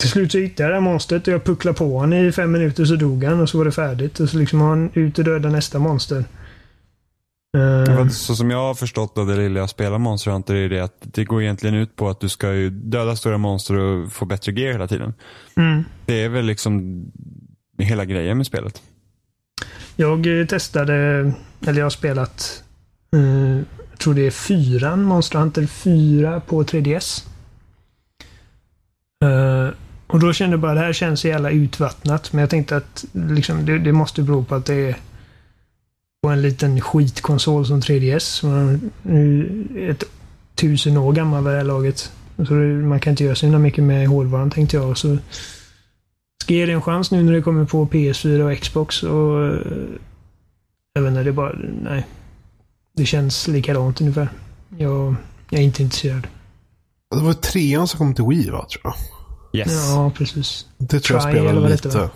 [0.00, 2.52] till slut så hittade jag det här monstret och jag pucklade på honom i fem
[2.52, 4.20] minuter så dog han och så var det färdigt.
[4.20, 6.24] Och så liksom har han ut och döda nästa monster.
[7.56, 10.80] Uh, så som jag har förstått av det lilla jag spelar Monster Hunter är det
[10.80, 14.24] att det går egentligen ut på att du ska ju döda stora monster och få
[14.24, 15.14] bättre gear hela tiden.
[15.56, 15.84] Mm.
[16.06, 17.02] Det är väl liksom
[17.78, 18.82] hela grejen med spelet.
[19.96, 20.94] Jag eh, testade,
[21.66, 22.64] eller jag har spelat,
[23.94, 27.24] jag tror det är fyran, Monster Hunter 4 på 3DS.
[29.24, 29.72] Uh, eh,
[30.06, 32.32] Och då kände jag bara det här känns så jävla utvattnat.
[32.32, 34.96] Men jag tänkte att liksom, det, det måste bero på att det är
[36.22, 38.18] på en liten skitkonsol som 3DS.
[38.18, 38.80] Som
[39.74, 40.04] är ett
[40.54, 42.12] tusen år gammal vid det här laget.
[42.36, 44.98] Så det, man kan inte göra så himla mycket med hårdvaran tänkte jag.
[44.98, 45.18] Så
[46.42, 49.02] ska jag ge det en chans nu när det kommer på PS4 och Xbox.
[49.02, 49.58] Och eh,
[50.94, 51.56] jag vet inte, det är bara...
[51.82, 52.06] Nej.
[52.96, 54.28] Det känns likadant ungefär.
[54.78, 55.14] Jag,
[55.50, 56.26] jag är inte intresserad.
[57.10, 58.94] Det var trean som kom till Wii va, tror jag.
[59.60, 59.90] Yes.
[59.90, 60.66] Ja, precis.
[60.78, 61.88] Det tror jag Try, eller spelade lite.
[61.88, 62.10] va?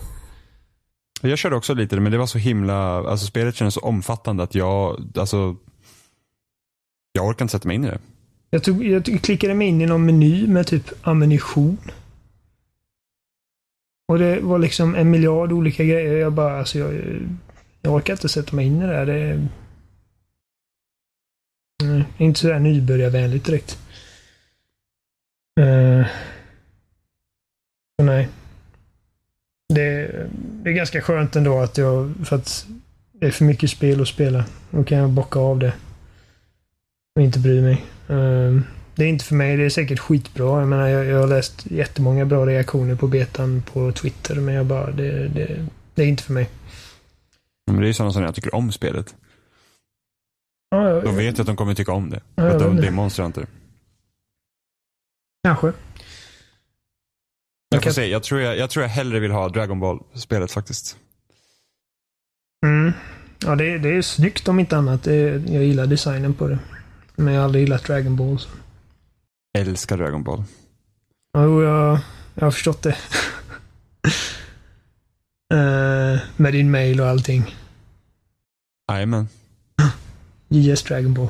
[1.22, 2.76] Jag körde också lite men det var så himla,
[3.10, 5.56] alltså spelet kändes så omfattande att jag, alltså
[7.12, 7.98] jag orkar inte sätta mig in i det.
[8.50, 11.78] Jag, tog, jag klickade mig in i någon meny med typ ammunition.
[14.08, 16.12] Och det var liksom en miljard olika grejer.
[16.16, 16.94] Jag bara, alltså jag,
[17.82, 19.06] jag orkar inte sätta mig in i det här.
[19.06, 19.48] Det
[22.18, 23.78] det är inte sådär nybörjarvänligt direkt.
[25.60, 26.06] Uh,
[27.98, 28.28] så nej.
[29.68, 32.66] Det, det är ganska skönt ändå att jag, för att
[33.12, 34.44] det är för mycket spel att spela.
[34.70, 35.72] Då kan jag bocka av det.
[37.16, 37.84] Och inte bry mig.
[38.10, 38.60] Uh,
[38.94, 39.56] det är inte för mig.
[39.56, 40.60] Det är säkert skitbra.
[40.60, 44.34] Jag menar, jag, jag har läst jättemånga bra reaktioner på betan på Twitter.
[44.34, 46.50] Men jag bara, det, det, det är inte för mig.
[47.66, 49.14] Men det är ju sådana som jag tycker om spelet.
[50.70, 52.20] Ja, Då vet jag att de kommer tycka om det.
[52.34, 52.90] Ja, jag de, det är.
[52.90, 53.46] Monster Hunter.
[55.44, 55.72] Kanske.
[57.68, 58.06] Jag får se.
[58.06, 60.96] Jag tror jag, jag tror jag hellre vill ha Dragon Ball-spelet faktiskt.
[62.66, 62.92] Mm.
[63.38, 65.02] Ja, det, det är snyggt om inte annat.
[65.02, 66.58] Det, jag gillar designen på det.
[67.16, 68.38] Men jag har aldrig gillat Dragon Ball.
[68.38, 68.48] så.
[69.58, 70.44] Älskar Dragon Ball.
[71.32, 71.98] Ja, jo, jag,
[72.34, 72.96] jag har förstått det.
[75.54, 77.56] Eh, med din mail och allting.
[78.92, 79.28] Jajamän.
[80.48, 81.28] JS Dragon Ball.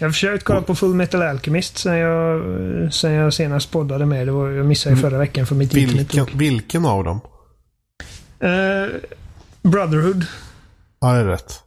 [0.00, 2.42] Jag har försökt kolla på Full Metal Alchemist sen jag,
[2.94, 4.26] sen jag senast poddade med.
[4.26, 5.02] Det var, jag missade Mm.
[5.02, 6.14] förra veckan för mitt internet.
[6.14, 7.20] Vilken, vilken av dem?
[8.40, 8.86] Eh,
[9.62, 10.26] Brotherhood.
[11.00, 11.62] Ja, det är rätt.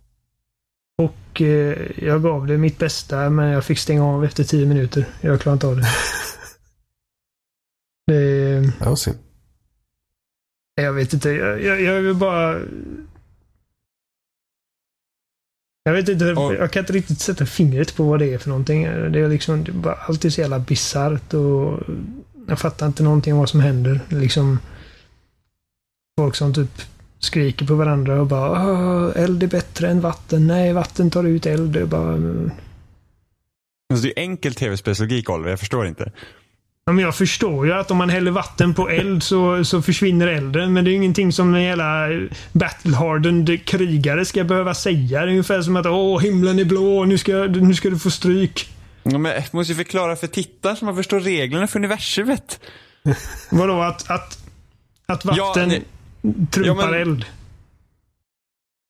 [0.97, 5.06] Och eh, jag gav det mitt bästa men jag fick stänga av efter tio minuter.
[5.21, 5.82] Jag klarade inte av det.
[8.08, 9.17] det Det var synd.
[10.75, 11.30] jag vet inte.
[11.30, 12.60] Jag, jag, jag vill bara...
[15.84, 16.34] Jag vet inte.
[16.34, 18.84] Och- Jag kan inte riktigt sätta fingret på vad det är för någonting.
[18.84, 21.80] Det är liksom det är bara alltid så jävla bisarrt och
[22.48, 24.00] jag fattar inte någonting om vad som händer.
[24.10, 24.60] Är Liksom
[26.20, 26.82] folk som typ
[27.20, 30.48] skriker på varandra och bara "Åh, eld är bättre än vatten.
[30.48, 31.72] Nej, vatten tar ut eld.
[31.74, 32.13] Det är bara...
[33.94, 36.12] Alltså, det är enkel tv-spelslogik Oliver, jag förstår inte.
[36.91, 40.27] Ja, men jag förstår ju att om man häller vatten på eld så, så försvinner
[40.27, 40.73] elden.
[40.73, 42.08] Men det är ju ingenting som en jävla
[42.54, 45.19] battle-hardened krigare ska behöva säga.
[45.19, 48.12] Det är ungefär som att åh, himlen är blå, nu ska, nu ska du få
[48.12, 48.69] stryk.
[49.04, 52.60] Ja, men jag måste ju förklara för tittaren så man förstår reglerna för universumet.
[53.51, 54.38] Vadå, att, att,
[55.06, 55.84] att Ja, vatten nej.
[56.51, 57.25] trumpar Ja, men- eld?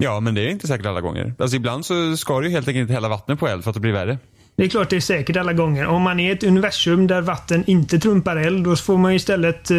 [0.03, 1.33] Ja, men det är inte säkert alla gånger.
[1.39, 3.73] Alltså ibland så ska du ju helt enkelt inte hälla vatten på eld för att
[3.75, 4.17] det blir värre.
[4.55, 5.87] Det är klart det är säkert alla gånger.
[5.87, 9.71] Om man är i ett universum där vatten inte trumpar eld, då får man istället,
[9.71, 9.77] eh,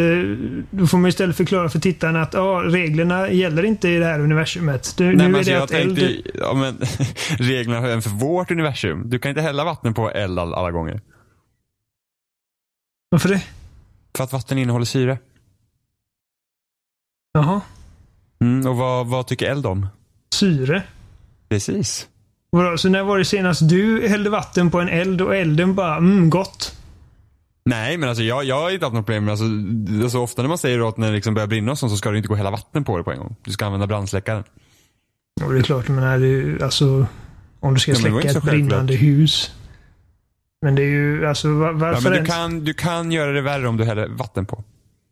[0.71, 4.19] då får man istället förklara för tittaren att ja, reglerna gäller inte i det här
[4.19, 4.97] universumet.
[4.97, 6.31] Du, Nej, nu men är alltså, det jag att tänkte, eld...
[6.33, 6.79] ja, men,
[7.47, 9.09] reglerna även för vårt universum.
[9.09, 11.01] Du kan inte hälla vatten på eld all, alla gånger.
[13.09, 13.43] Varför det?
[14.17, 15.17] För att vatten innehåller syre.
[17.33, 17.61] Jaha.
[18.41, 19.87] Mm, och vad, vad tycker eld om?
[20.33, 20.83] Syre?
[21.49, 22.07] Precis.
[22.55, 25.97] Vadå, så när var det senast du hällde vatten på en eld och elden bara
[25.97, 26.75] mm, gott?
[27.65, 29.45] Nej, men alltså jag, jag har inte haft något problem alltså,
[30.03, 32.11] alltså ofta när man säger att när det liksom börjar brinna och sånt så ska
[32.11, 33.35] du inte gå hälla vatten på det på en gång.
[33.43, 34.43] Du ska använda brandsläckaren.
[35.41, 37.05] Ja, det är klart, men är det alltså
[37.59, 39.51] om du ska släcka ett brinnande hus.
[40.61, 43.31] Men det är ju, alltså var, Ja, varför, men du ens, kan, du kan göra
[43.31, 44.63] det värre om du häller vatten på.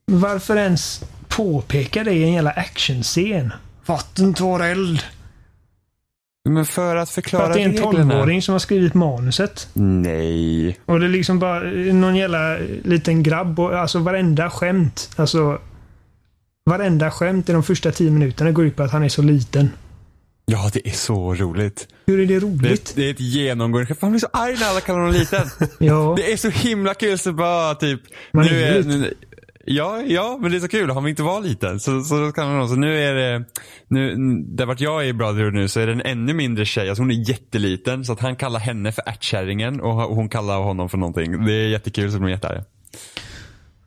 [0.05, 3.53] varför ens påpeka det i en jävla actionscen?
[3.85, 5.03] Vatten tar eld.
[6.49, 7.91] Men för att För förklara att det är en reglerna.
[8.11, 9.67] tolvåring som har skrivit manuset.
[9.73, 10.79] Nej.
[10.85, 11.59] Och det är liksom bara
[11.93, 15.09] någon jävla liten grabb och alltså varenda skämt.
[15.15, 15.59] Alltså
[16.65, 19.69] Varenda skämt i de första tio minuterna går ut på att han är så liten.
[20.45, 21.87] Ja, det är så roligt.
[22.05, 22.71] Hur är det Det roligt?
[22.89, 25.47] ett- det är ett genomgående Han blir så arg när alla kallar honom liten.
[25.79, 26.13] Ja.
[26.17, 28.01] Det är så himla kul så bara typ.
[28.31, 29.13] Man nu är nu,
[29.65, 30.89] ja, ja, men det är så kul.
[30.89, 31.79] Han vill inte vara liten.
[31.79, 33.45] Så, så, kan man, så nu är det,
[33.87, 36.89] nu, där vart jag är i Brotherhood nu så är det en ännu mindre tjej.
[36.89, 38.05] Alltså hon är jätteliten.
[38.05, 41.45] Så att han kallar henne för ärtkärringen och hon kallar honom för någonting.
[41.45, 42.63] Det är jättekul så de är jättearga.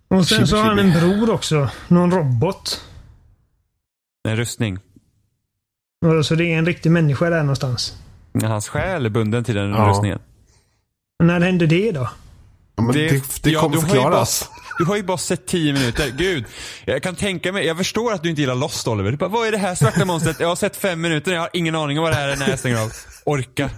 [0.09, 1.69] Och sen så har han en bror också.
[1.89, 2.85] Någon robot.
[4.29, 4.79] En rustning.
[6.25, 7.97] Så det är en riktig människa där någonstans.
[8.43, 9.89] Hans själ är bunden till den Ja.
[9.91, 10.19] rustningen.
[11.23, 12.09] När hände det då?
[12.77, 14.51] Ja, men Det- det, det, ja, kommer förklaras.
[14.79, 16.11] Du har ju bara sett tio minuter.
[16.19, 16.45] Gud,
[16.85, 19.11] jag kan tänka mig, jag förstår att du inte gillar Lost Oliver.
[19.11, 20.41] Du bara, vad är det här svarta monstret?
[20.41, 22.49] Jag har sett fem minuter, jag har ingen aning om vad det här är när
[22.51, 22.91] jag stänger av.
[23.25, 23.71] Orka.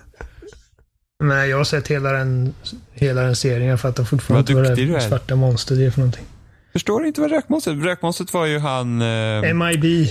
[1.25, 2.55] Men jag har sett hela den,
[2.93, 3.69] hela den serien.
[3.69, 5.01] Jag fattar fortfarande Vad vad det är.
[5.01, 6.25] svarta monstret är för någonting.
[6.73, 9.03] Förstår du inte vad rökmonstret Rökmonstret var ju han...
[9.03, 10.09] Eh, MIB.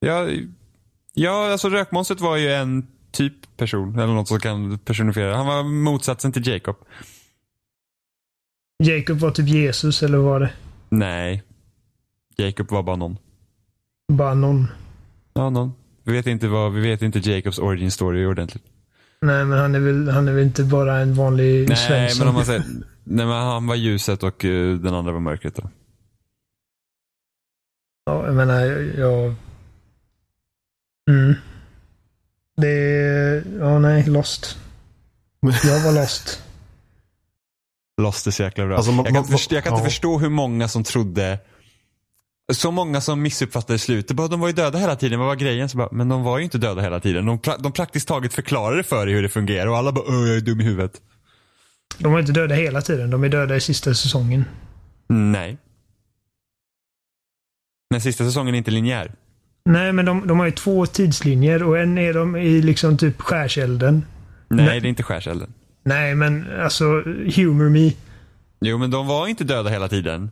[0.00, 0.26] ja,
[1.14, 5.36] ja, alltså rökmonstret var ju en typ person, eller något som kan personifiera.
[5.36, 6.76] Han var motsatsen till Jacob.
[8.84, 10.50] Jacob var typ Jesus, eller vad var det?
[10.88, 11.42] Nej.
[12.36, 13.18] Jacob var bara någon.
[14.12, 14.66] Bara någon.
[15.34, 15.72] Ja, någon.
[16.02, 18.64] Vi vet inte, vad, vi vet inte Jacobs origin story ordentligt.
[19.20, 22.18] Nej, men han är väl, han är väl inte bara en vanlig Nej, Svensson.
[22.18, 22.62] men om man säger...
[23.04, 25.56] Nej, men han var ljuset och eh, den andra var mörkret.
[25.56, 25.70] Då.
[28.06, 28.60] Ja, jag menar,
[28.98, 29.34] jag...
[31.10, 31.34] Mm.
[32.56, 33.44] Det är...
[33.58, 34.06] Ja, nej.
[34.06, 34.58] Lost.
[35.40, 36.42] Jag var lost.
[38.02, 38.76] Lost är så jäkla bra.
[38.76, 39.88] Alltså, man- jag kan, man- inte förstå, jag kan inte ja.
[39.90, 41.38] förstå hur många som trodde
[42.52, 44.16] så många som missuppfattade slutet.
[44.16, 45.18] Bara, de var ju döda hela tiden.
[45.18, 45.68] Vad var grejen?
[45.68, 47.26] Så bara, men de var ju inte döda hela tiden.
[47.26, 50.28] De, pra- de praktiskt taget förklarade för dig hur det fungerar och alla bara Åh,
[50.28, 51.00] jag är dum i huvudet.
[51.98, 53.10] De var inte döda hela tiden.
[53.10, 54.44] De är döda i sista säsongen.
[55.08, 55.58] Nej.
[57.90, 59.12] Men sista säsongen är inte linjär.
[59.64, 63.20] Nej, men de, de har ju två tidslinjer och en är de i liksom typ
[63.20, 64.06] skärselden.
[64.48, 64.80] Nej, Nej.
[64.80, 65.52] det är inte skärselden.
[65.84, 66.84] Nej, men alltså
[67.36, 67.92] humor me.
[68.60, 70.30] Jo, men de var inte döda hela tiden.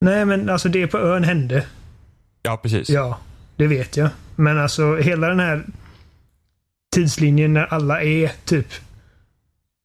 [0.00, 1.64] Nej, men alltså det på ön hände.
[2.42, 2.90] Ja, precis.
[2.90, 3.18] Ja,
[3.56, 4.10] det vet jag.
[4.36, 5.64] Men alltså hela den här
[6.94, 8.66] tidslinjen när alla är typ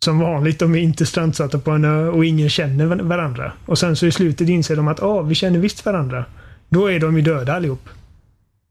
[0.05, 0.59] som vanligt.
[0.59, 3.51] De är inte strandsatta på en ö och ingen känner var- varandra.
[3.65, 6.25] Och sen så i slutet inser de att ah, vi känner visst varandra.
[6.69, 7.89] Då är de ju döda allihop.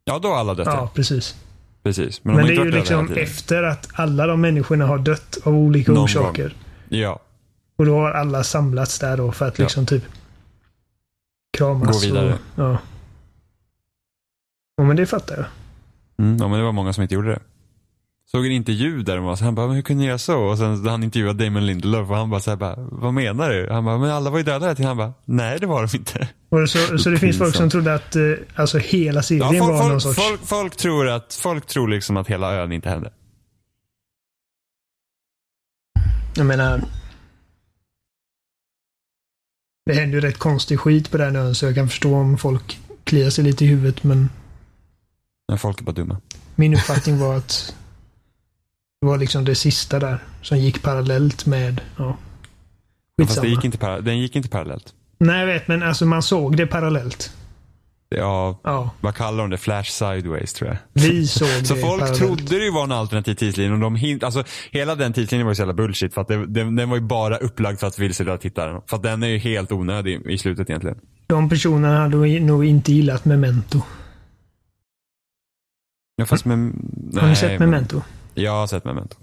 [0.05, 0.67] Ja, då har alla dött.
[0.67, 0.91] Ja.
[0.95, 1.37] precis.
[1.85, 2.25] Precis.
[2.25, 5.38] Men, Men, de det har är ju liksom efter att alla de människorna har dött
[5.44, 6.55] av olika Någon orsaker.
[6.88, 7.20] Ja.
[7.77, 9.64] Och då har alla samlats där då för att Ja.
[9.64, 10.03] liksom typ
[11.59, 12.03] kramas.
[12.03, 12.33] Gå vidare.
[12.33, 12.79] Och, ja.
[14.77, 15.47] ja, men det fattar jag.
[16.27, 17.40] Mm, ja, men det var många som inte gjorde det.
[18.35, 20.38] Såg en intervju där var så han bara, men hur kunde ni göra så?
[20.40, 23.68] Och sen han intervjuade Damon Lindelof och han bara så här, bara, vad menar du?
[23.70, 24.88] Han bara, men alla var ju döda hela tiden.
[24.88, 26.29] Han bara, nej det var de inte.
[26.49, 28.23] Och så, så det finns folk som trodde att eh,
[28.55, 30.29] alltså hela serien Ja, folk, var någon folk, sorts...
[30.29, 33.12] folk, folk tror att, folk tror liksom att hela ön inte hände.
[36.37, 36.85] Jag menar...
[39.87, 42.79] Det händer ju rätt konstig skit på den ön så jag kan förstå om folk
[43.05, 44.29] kliar sig lite i huvudet men
[45.49, 46.16] Men folk är bara dumma.
[46.55, 47.75] min uppfattning var att
[49.05, 51.81] det var liksom det sista där som gick parallellt med...
[51.97, 52.17] Ja.
[53.21, 53.45] Fast Skitsamma.
[53.45, 54.95] det gick inte, para- den gick inte parallellt.
[55.19, 57.33] Nej, jag vet, men alltså man såg det parallellt.
[58.09, 59.59] Ja, Ja, vad kallar de det?
[59.59, 60.79] Flash sideways tror jag.
[60.93, 62.19] vi såg Så det folk parallellt.
[62.19, 63.73] trodde det ju var en alternativ tidslinje.
[63.73, 66.14] Och de hint, alltså, hela den tidslinjen var ju så jävla bullshit.
[66.14, 68.83] För att det, den, den var ju bara upplagd för att vilseleda tittaren.
[68.87, 70.99] För att den är ju helt onödig i slutet egentligen.
[71.27, 73.81] De personerna hade nog inte gillat Memento.
[76.17, 76.73] Ja, fast med, Har
[77.23, 78.03] nej, ni sett men- Memento?
[78.35, 79.16] Jag har sett Memento.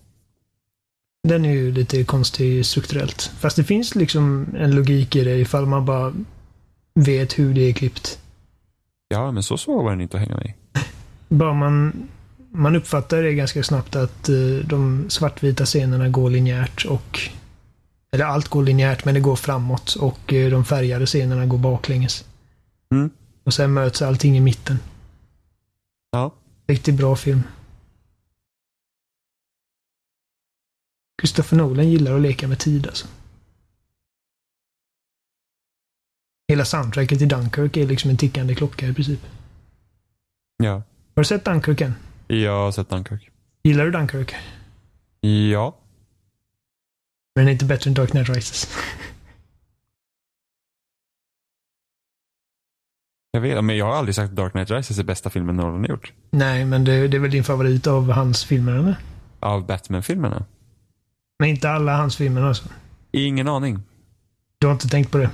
[1.23, 3.31] Den är ju lite konstig strukturellt.
[3.39, 6.13] Fast det finns liksom en logik i det ifall man bara
[6.93, 8.19] vet hur det är klippt.
[9.07, 10.53] Ja, men så svår var den inte att hänga med i.
[11.35, 12.07] Bara man,
[12.51, 17.19] man uppfattar det ganska snabbt att eh, de svartvita scenerna går linjärt och...
[18.13, 22.25] Eller allt går linjärt men det går framåt och eh, de färgade scenerna går baklänges.
[22.93, 23.09] Mm.
[23.43, 24.79] Och sen möts allting i mitten.
[26.11, 26.33] Ja.
[26.67, 27.43] Riktigt bra film.
[31.21, 33.07] Christopher Nolan gillar att leka med tid alltså.
[36.47, 39.19] Hela soundtracket till Dunkirk är liksom en tickande klocka i princip.
[40.57, 40.73] Ja.
[41.15, 41.93] Har du sett Dunkirk än?
[42.27, 43.29] Jag har sett Dunkirk.
[43.63, 44.35] Gillar du Dunkirk?
[45.51, 45.77] Ja.
[47.35, 48.77] Men inte bättre än Dark Knight Rises.
[53.31, 55.79] Jag vet, men jag har aldrig sagt att Dark Knight Rises är bästa filmen Nolan
[55.79, 56.13] har gjort.
[56.31, 58.95] Nej, men det, det är väl din favorit av hans filmer, eller?
[59.39, 60.45] Av Batman-filmerna.
[61.41, 62.63] Men inte alla hans filmer alltså.
[63.11, 63.79] Ingen aning.
[64.57, 65.29] Du har inte tänkt på det?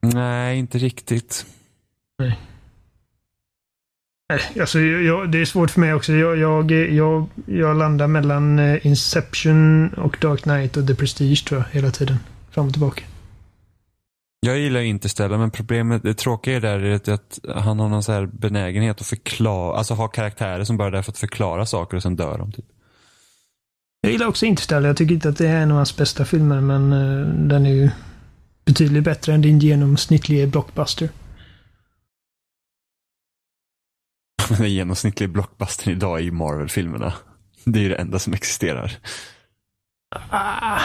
[0.00, 1.46] Nej, inte riktigt.
[2.18, 2.38] Nej,
[4.60, 6.12] Alltså, jag, det är svårt för mig också.
[6.12, 11.60] Jag, jag, jag, jag landar mellan eh, Inception och Dark Knight och The Prestige tror
[11.60, 12.16] jag, hela tiden.
[12.50, 13.04] Fram och tillbaka.
[14.40, 18.02] Jag gillar ju Interstellar, men problemet, det tråkiga är där är att han har någon
[18.02, 21.66] så här benägenhet att förklara, alltså ha karaktärer som bara är där för att förklara
[21.66, 22.52] saker och sen dör de.
[22.52, 22.64] Typ.
[24.00, 24.86] Jag gillar också Interstellar.
[24.88, 27.70] Jag tycker inte att det är en av hans bästa filmer, men eh, den är
[27.74, 27.90] ju
[28.64, 31.08] betydligt bättre än din genomsnittliga blockbuster.
[34.58, 37.12] Den genomsnittliga blockbustern idag är ju Marvel-filmerna.
[37.64, 38.92] Det är ju det enda som existerar.
[40.30, 40.80] Ah.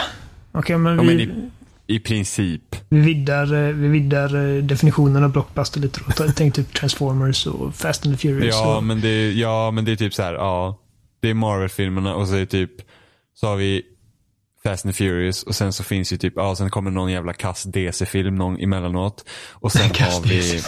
[0.52, 1.08] Okej, men Ja, vi...
[1.08, 1.50] men i-
[1.86, 2.76] I princip.
[2.88, 6.24] Vi viddar, eh, vi viddar eh, definitionen av blockbuster lite då.
[6.36, 8.54] Tänk typ Transformers och Fast and the Furious.
[8.54, 10.80] Ja, och, men det, ja, men det är typ så här, ja.
[11.20, 12.70] Det är Marvel-filmerna och så är det typ,
[13.34, 13.82] så har vi
[14.62, 17.64] Fast and Furious och sen så finns ju typ, ja sen kommer någon jävla kass
[17.64, 19.24] DC-film någon emellanåt.
[19.52, 20.62] Och sen har vi,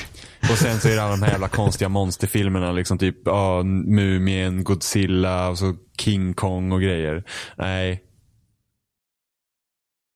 [0.50, 4.64] och sen så är det alla de här jävla konstiga monsterfilmerna liksom typ, ja Mumien,
[4.64, 7.24] Godzilla och så King Kong och grejer.
[7.58, 8.02] Nej,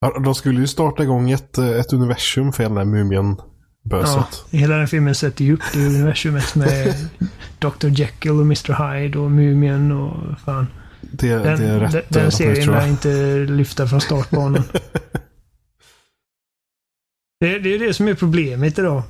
[0.01, 4.45] Ja, De skulle ju starta igång ett, ett universum för hela det här ja, Mumien-böset.
[4.51, 6.95] hela den filmen sätter ju upp det universumet med
[7.59, 7.89] Dr.
[7.89, 8.95] Jekyll och Mr.
[8.95, 10.67] Hyde och Mumien och fan.
[11.01, 14.63] Det, Den, det är rätt den, eh, den serien lär inte lyfta från startbanan.
[17.41, 19.03] det, det är det som är problemet idag.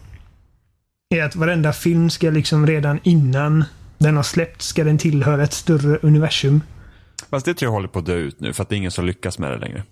[1.14, 3.64] Är att varenda film ska liksom redan innan
[3.98, 6.60] den har släppts ska den tillhöra ett större universum.
[7.30, 8.90] fast det tror jag håller på att dö ut nu för att det är ingen
[8.90, 9.84] som lyckas med det längre.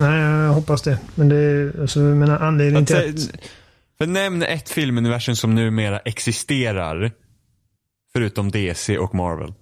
[0.00, 0.98] Nej, jag hoppas det.
[1.14, 3.48] Men det är alltså, jag menar, anledningen till att...
[3.98, 7.12] för nämn ett filmuniversum som numera existerar
[8.12, 9.52] förutom DC och Marvel.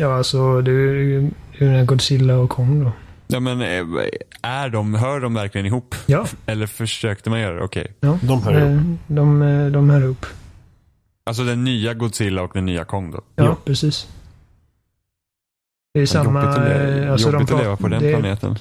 [0.00, 2.92] Ja, alltså det är ju det är här Godzilla och Kong då.
[3.26, 4.04] Ja men eh,
[4.42, 5.94] är de, hör de verkligen ihop?
[6.06, 7.62] Ja, Eller försökte man göra det?
[7.64, 7.92] Okej.
[8.00, 8.18] ja.
[8.22, 8.70] De hör ihop.
[9.08, 10.26] Eh, De, eh, de hör ihop.
[11.26, 13.20] Alltså den nya Godzilla och den nya Kong då?
[13.36, 13.56] Ja, Ja.
[13.64, 14.08] precis.
[15.94, 16.42] Det är samma...
[16.42, 18.58] jobbigt att, le- alltså de jobbigt att pratar- leva på den det, planeten.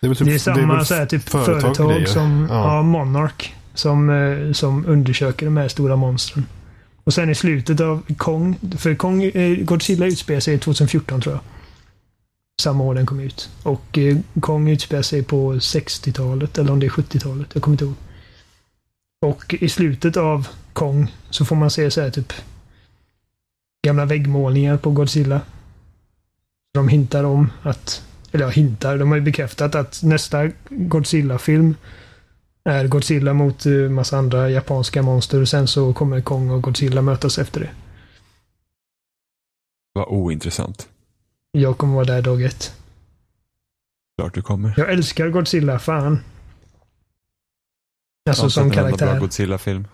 [0.00, 2.76] Det är, typ, Det är samma väl så här, typ företag företag, som Ja.
[2.76, 2.82] ja.
[2.82, 3.54] Monarch.
[3.74, 6.46] Som, som undersöker de här stora monstren.
[7.10, 8.58] Och sen i slutet av Kong.
[8.78, 11.42] För Kong, eh, Godzilla utspelar sig 2014 tror jag.
[12.62, 13.50] Samma år den kom ut.
[13.62, 17.48] Och eh, Kong utspelar sig på 60-talet eller om det är 70-talet.
[17.52, 17.94] Jag kommer inte ihåg.
[19.26, 22.32] Och i slutet av Kong så får man se så här typ
[23.86, 25.40] gamla väggmålningar på Godzilla.
[26.74, 28.02] De hintar om att
[28.32, 28.98] eller ja, hintar.
[28.98, 31.74] De har ju bekräftat att nästa Godzilla-film
[32.70, 37.02] är Godzilla mot eh, massa andra japanska monster och sen så kommer Kong och Godzilla
[37.02, 37.70] mötas efter det.
[39.92, 40.88] Vad ointressant.
[41.52, 42.74] Jag kommer vara där dag ett.
[44.18, 44.74] Klart du kommer.
[44.76, 46.20] Jag älskar Godzilla, fan.
[48.28, 49.20] Alltså som enda bra karaktär.
[49.20, 49.88] Godzilla-film.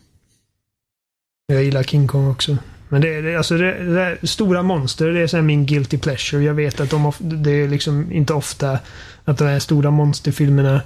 [1.46, 2.56] Jag gillar King Kong också.
[2.88, 3.84] Men det är, alltså det,
[4.20, 6.44] det stora monster, det är så min guilty pleasure.
[6.44, 8.78] Jag vet att de det är liksom inte ofta
[9.24, 10.82] att de här stora monsterfilmerna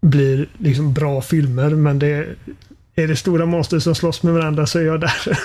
[0.00, 1.70] blir liksom bra filmer.
[1.70, 2.36] Men det är,
[2.94, 5.38] är det stora monster som slåss med varandra så är jag där.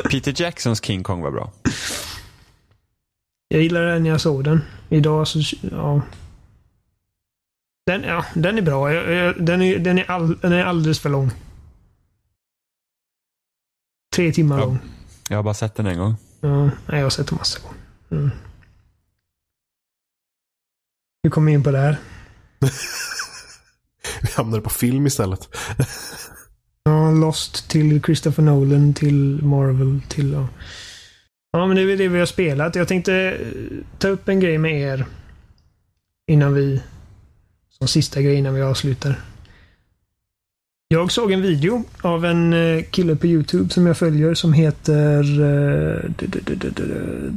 [0.10, 1.52] Peter Jacksons King Kong var bra.
[3.48, 4.60] Jag gillar den när jag såg den.
[4.88, 5.38] Idag så,
[5.70, 6.02] ja.
[7.86, 8.88] Den, ja, den är bra.
[9.32, 11.30] Den, är, den, är all, den är alldeles för lång.
[14.14, 14.64] Tre timmar Ja.
[14.64, 14.78] lång.
[15.28, 16.14] Jag har bara sett den en gång.
[16.40, 17.76] Ja, jag har sett den massa gånger.
[18.10, 18.30] Mm.
[21.22, 21.96] Hur kom vi in på det här?
[24.22, 25.48] Vi hamnade på film istället.
[26.84, 30.32] Ja, Lost till Christopher Nolan till Marvel till...
[30.32, 30.48] Ja,
[31.52, 32.74] ja men det är väl det vi har spelat.
[32.74, 33.46] Jag tänkte eh,
[33.98, 35.06] ta upp en grej med er
[36.30, 36.82] innan vi...
[37.78, 39.20] Som sista grej innan vi avslutar.
[40.88, 45.20] Jag såg en video av en eh, kille på YouTube som jag följer som heter
[45.40, 46.12] eh,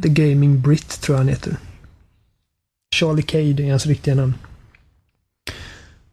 [0.02, 1.58] The Gaming Brit, tror jag han heter.
[2.96, 4.34] Charlie Cade är hans riktiga namn.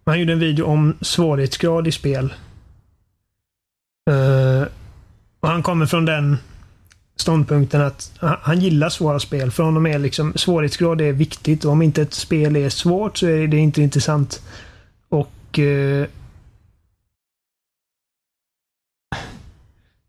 [0.05, 2.35] Han gjorde en video om svårighetsgrad i spel.
[4.11, 4.67] Uh,
[5.41, 6.37] och han kommer från den
[7.17, 9.51] ståndpunkten att han, gillar svåra spel.
[9.51, 13.27] För honom är liksom svårighetsgrad är viktigt och om inte ett spel är svårt så
[13.27, 14.43] är det inte intressant.
[15.09, 16.07] Och uh,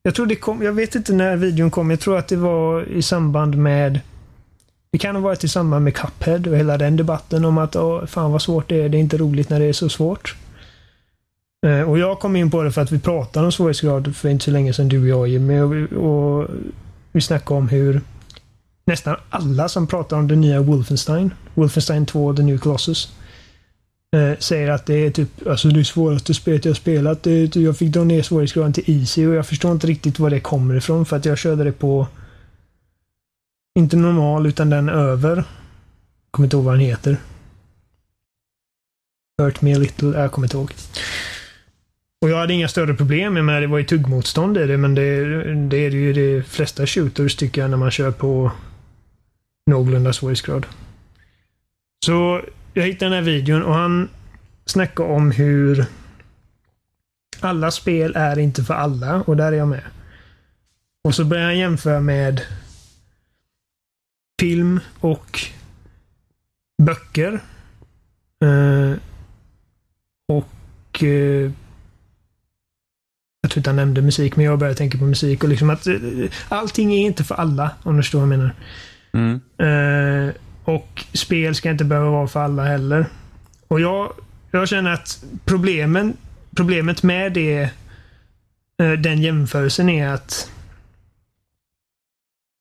[0.03, 1.89] Jag tror det kom, jag vet inte när videon kom.
[1.89, 3.99] Jag tror att det var i samband med
[4.91, 8.05] det kan ha varit i samband med Cuphead och hela den debatten om att åh,
[8.05, 8.89] fan vad svårt det är.
[8.89, 10.35] Det är inte roligt när det är så svårt.
[11.67, 14.45] Eh, Och jag kom in på det för att vi pratade om svårighetsgrad för inte
[14.45, 15.59] så länge sedan, du och jag Jimmy.
[15.59, 16.47] Och, vi- och
[17.11, 18.01] vi snackade om hur
[18.85, 23.11] nästan alla som pratar om det nya Wolfenstein, Wolfenstein 2 The New Colossus,
[24.15, 27.23] eh, säger att det är typ alltså det svåraste spelet jag spelat.
[27.23, 30.29] Det, typ, jag fick dra ner svårighetsgraden till easy och jag förstår inte riktigt var
[30.29, 32.07] det kommer ifrån för att jag körde det på
[33.75, 35.43] inte normal utan den över.
[36.31, 37.17] Kommer inte ihåg vad den heter.
[39.37, 40.19] Hurt me a little.
[40.19, 40.73] Jag kommer inte ihåg.
[42.21, 43.35] Och jag hade inga större problem.
[43.35, 46.13] Jag menar, det var ju tuggmotstånd i det, men det, det är det ju i
[46.13, 48.51] de flesta shooters tycker jag när man kör på
[49.65, 50.65] någorlunda svårighetsgrad.
[52.05, 52.41] Så
[52.73, 54.09] jag hittade den här videon och han
[54.65, 55.85] snackar om hur
[57.39, 59.83] alla spel är inte för alla och där är jag med.
[61.03, 62.41] Och så börjar han jämföra med
[64.41, 65.39] film och
[66.83, 67.39] böcker.
[68.43, 68.97] Eh,
[70.27, 71.51] och eh,
[73.41, 75.87] jag tror inte han nämnde musik, men jag började tänka på musik och liksom att
[75.87, 75.95] eh,
[76.49, 78.53] allting är inte för alla, om du förstår vad jag menar.
[79.13, 79.41] Mm.
[79.57, 80.33] Eh,
[80.63, 83.05] och spel ska inte behöva vara för alla heller.
[83.67, 84.13] Och jag,
[84.51, 86.13] jag känner att problemen,
[86.55, 87.69] problemet med det,
[88.81, 90.51] eh, den jämförelsen är att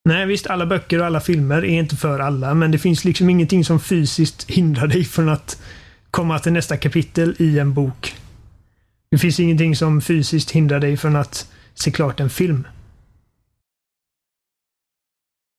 [0.04, 3.30] Nej visst, alla böcker och alla filmer är inte för alla, men det finns liksom
[3.30, 5.62] ingenting som fysiskt hindrar dig från att
[6.10, 8.16] komma till nästa kapitel i en bok.
[9.10, 12.66] Det finns ingenting som fysiskt hindrar dig från att se klart en film.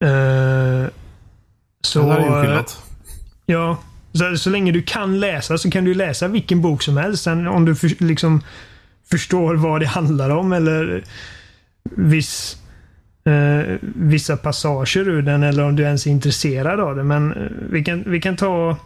[0.03, 0.87] Eh,
[1.83, 2.71] så, det är ju skillnad.
[3.45, 3.77] Ja,
[4.13, 7.23] så, så länge du kan läsa så kan du läsa vilken bok som helst.
[7.23, 8.43] Sen om du för, liksom
[9.09, 11.03] förstår vad det handlar om eller
[11.83, 12.60] viss,
[13.23, 17.03] eh, vissa passager ur den eller om du ens är intresserad av det.
[17.03, 18.77] Men eh, vi kan, vi kan ta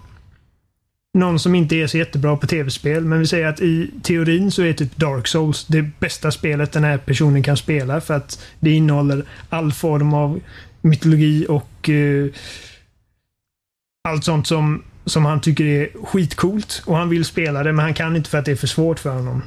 [1.13, 3.05] någon som inte är så jättebra på tv-spel.
[3.05, 6.83] Men vi säger att i teorin så är typ Dark Souls det bästa spelet den
[6.83, 10.39] här personen kan spela för att det innehåller all form av
[10.81, 12.27] mytologi och eh,
[14.07, 16.83] allt sånt som, som han tycker är skitcoolt.
[16.85, 18.99] Och han vill spela det, men han kan inte för att det är för svårt
[18.99, 19.41] för honom.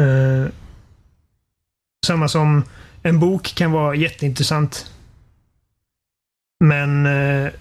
[0.00, 0.52] Eh,
[2.10, 2.62] samma som
[3.02, 4.92] en bok kan vara jätteintressant.
[6.64, 7.52] Men eh,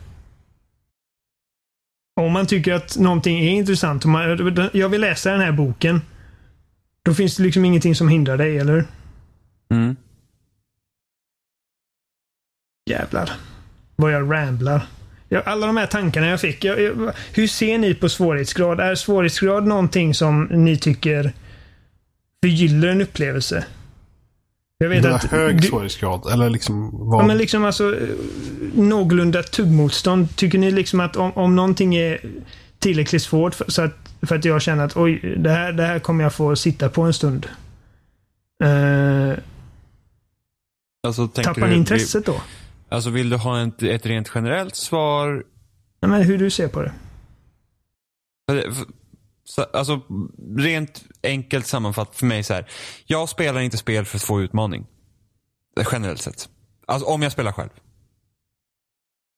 [2.16, 6.02] om man tycker att någonting är intressant, och man, jag vill läsa den här boken.
[7.04, 8.86] Då finns det liksom ingenting som hindrar dig, eller?
[9.72, 9.96] Mm.
[12.90, 13.32] Jävlar.
[13.96, 14.82] Vad jag ramblar.
[15.30, 16.64] Ja, alla de här tankarna jag fick.
[16.64, 18.80] Jag, jag, hur ser ni på svårighetsgrad?
[18.80, 21.34] Är svårighetsgrad någonting som ni tycker
[22.44, 23.66] förgyller en upplevelse?
[24.82, 25.24] Jag vet Det är att...
[25.24, 26.32] hög du- svårighetsgrad.
[26.34, 27.24] Eller liksom vad...
[27.24, 28.10] Ja, men liksom alltså eh,
[28.74, 30.36] någorlunda tuggmotstånd.
[30.36, 32.20] Tycker ni liksom att om, om någonting är
[32.80, 36.00] tillräckligt svårt för, så att, för att jag känner att oj, det här, det här
[36.00, 37.48] kommer jag få sitta på en stund.
[38.64, 39.34] Uh,
[41.08, 42.42] Alltså, tappar ni intresset då?
[42.90, 45.44] Alltså vill du ha ett, ett rent generellt svar?
[46.02, 46.92] Nej, men hur du ser på det?
[49.50, 50.02] Så, Alltså
[50.58, 52.70] rent enkelt sammanfattat för mig så här.
[53.06, 54.88] Jag spelar inte spel för att få utmaning.
[55.92, 56.50] Generellt sett.
[56.86, 57.70] Alltså om jag spelar själv.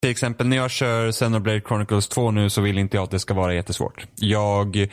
[0.02, 3.20] Till exempel när jag kör Xenoblade Chronicles 2 nu så vill inte jag att det
[3.20, 4.08] ska vara jättesvårt.
[4.16, 4.88] Jag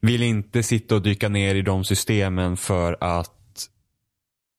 [0.00, 3.68] vill inte sitta och dyka ner i de systemen för att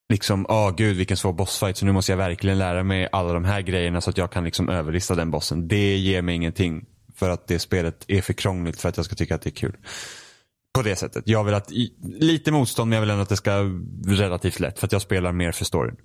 [0.09, 3.45] liksom, åh gud vilken svår bossfight så nu måste jag verkligen lära mig alla de
[3.45, 5.67] här grejerna så att jag kan liksom överlista den bossen.
[5.67, 6.85] Det ger mig ingenting
[7.15, 9.55] för att det spelet är för krångligt för att jag ska tycka att det är
[9.55, 9.75] kul.
[10.73, 11.23] På det sättet.
[11.27, 11.71] Jag vill att,
[12.03, 15.01] lite motstånd men jag vill ändå att det ska vara relativt lätt för att jag
[15.01, 15.95] spelar mer för storyn.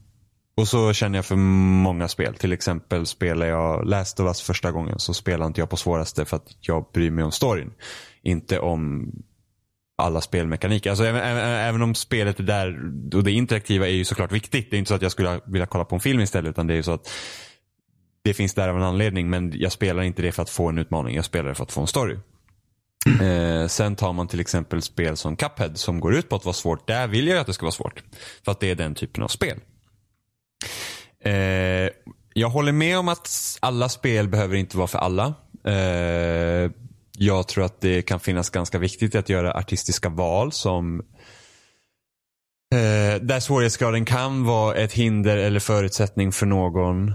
[0.56, 2.34] Och så känner jag för många spel.
[2.34, 6.24] Till exempel spelar jag Last of Us första gången så spelar inte jag på svåraste
[6.24, 7.72] för att jag bryr mig om storyn.
[8.22, 9.12] Inte om
[9.98, 10.90] alla spelmekaniker.
[10.90, 12.78] Alltså, även, även, även om spelet är där
[13.14, 14.70] och det interaktiva är ju såklart viktigt.
[14.70, 16.74] Det är inte så att jag skulle vilja kolla på en film istället utan det
[16.74, 17.10] är ju så att
[18.22, 20.78] det finns där av en anledning men jag spelar inte det för att få en
[20.78, 21.16] utmaning.
[21.16, 22.16] Jag spelar det för att få en story.
[23.20, 26.54] Eh, sen tar man till exempel spel som Cuphead som går ut på att vara
[26.54, 26.86] svårt.
[26.86, 28.02] Där vill jag att det ska vara svårt.
[28.44, 29.60] För att det är den typen av spel.
[31.24, 31.88] Eh,
[32.34, 35.34] jag håller med om att alla spel behöver inte vara för alla.
[35.64, 36.70] Eh,
[37.18, 41.02] jag tror att det kan finnas ganska viktigt att göra artistiska val som
[43.20, 47.14] där svårighetsgraden kan vara ett hinder eller förutsättning för någon.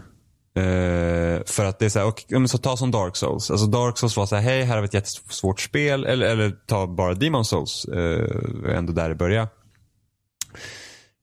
[0.58, 3.52] Uh, för att det är så här, okay, men så ta som Dark Souls.
[3.52, 6.06] Alltså Dark Souls var så här, hej här har vi ett jättesvårt spel.
[6.06, 7.86] Eller, eller ta bara Demon Souls.
[7.94, 9.48] Uh, ändå där det börjar.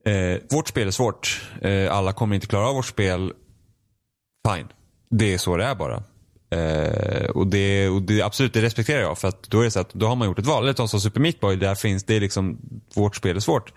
[0.08, 1.42] Uh, eh, vårt spel är svårt.
[1.64, 3.32] Uh, alla kommer inte klara av vårt spel.
[4.48, 4.68] Fine.
[5.10, 6.02] Det är så det är bara.
[7.34, 9.18] Och, det, och det, absolut, det respekterar jag.
[9.18, 10.62] För att då är det så att då har man gjort ett val.
[10.62, 11.56] Eller ta som Super Meat Boy.
[11.56, 12.58] Där finns det liksom,
[12.94, 13.72] vårt spel är svårt.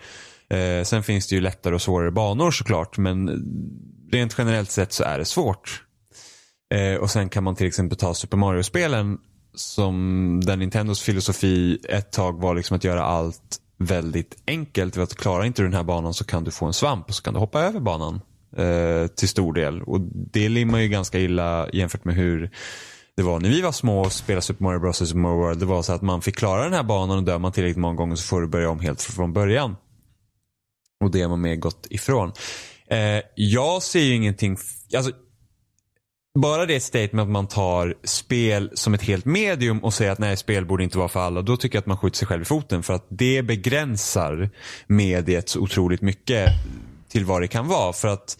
[0.83, 2.97] Sen finns det ju lättare och svårare banor såklart.
[2.97, 3.29] Men
[4.15, 5.83] rent generellt sett så är det svårt.
[6.73, 9.17] Eh, och sen kan man till exempel ta Super Mario-spelen.
[9.53, 14.97] Som där Nintendos filosofi ett tag var liksom att göra allt väldigt enkelt.
[14.97, 17.23] Att klarar inte du den här banan så kan du få en svamp och så
[17.23, 18.21] kan du hoppa över banan.
[18.57, 19.81] Eh, till stor del.
[19.81, 20.01] Och
[20.31, 22.51] det limmar ju ganska illa jämfört med hur
[23.15, 24.97] det var när vi var små och spelade Super Mario Bros.
[24.97, 25.59] Super Mario World.
[25.59, 27.95] Det var så att man fick klara den här banan och dör man tillräckligt många
[27.95, 29.75] gånger så får du börja om helt från början.
[31.03, 32.31] Och det har man mer gått ifrån.
[32.89, 34.57] Eh, jag ser ju ingenting,
[34.95, 35.11] alltså
[36.39, 40.37] bara det statement att man tar spel som ett helt medium och säger att nej,
[40.37, 41.41] spel borde inte vara för alla.
[41.41, 44.49] Då tycker jag att man skjuter sig själv i foten för att det begränsar
[44.87, 46.49] mediet så otroligt mycket
[47.09, 47.93] till vad det kan vara.
[47.93, 48.37] För att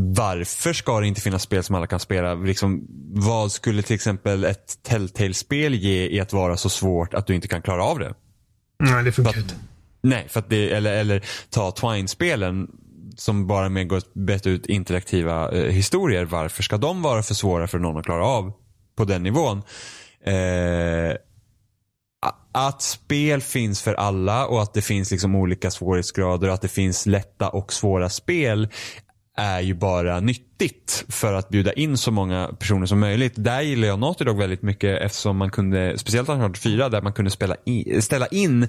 [0.00, 2.34] varför ska det inte finnas spel som alla kan spela?
[2.34, 7.34] Liksom, vad skulle till exempel ett Telltale-spel ge i att vara så svårt att du
[7.34, 8.14] inte kan klara av det?
[8.78, 9.54] Nej, det funkar inte.
[10.02, 12.68] Nej, för att det, eller, eller ta Twine-spelen
[13.18, 16.24] som bara med går bett ut interaktiva eh, historier.
[16.24, 18.52] Varför ska de vara för svåra för någon att klara av
[18.96, 19.62] på den nivån?
[20.24, 21.16] Eh,
[22.52, 26.68] att spel finns för alla och att det finns liksom olika svårighetsgrader och att det
[26.68, 28.68] finns lätta och svåra spel
[29.36, 33.32] är ju bara nyttigt för att bjuda in så många personer som möjligt.
[33.36, 37.12] Där gillar jag Naughty Dog väldigt mycket eftersom man kunde, speciellt Uncharted 4, där man
[37.12, 38.68] kunde spela in, ställa in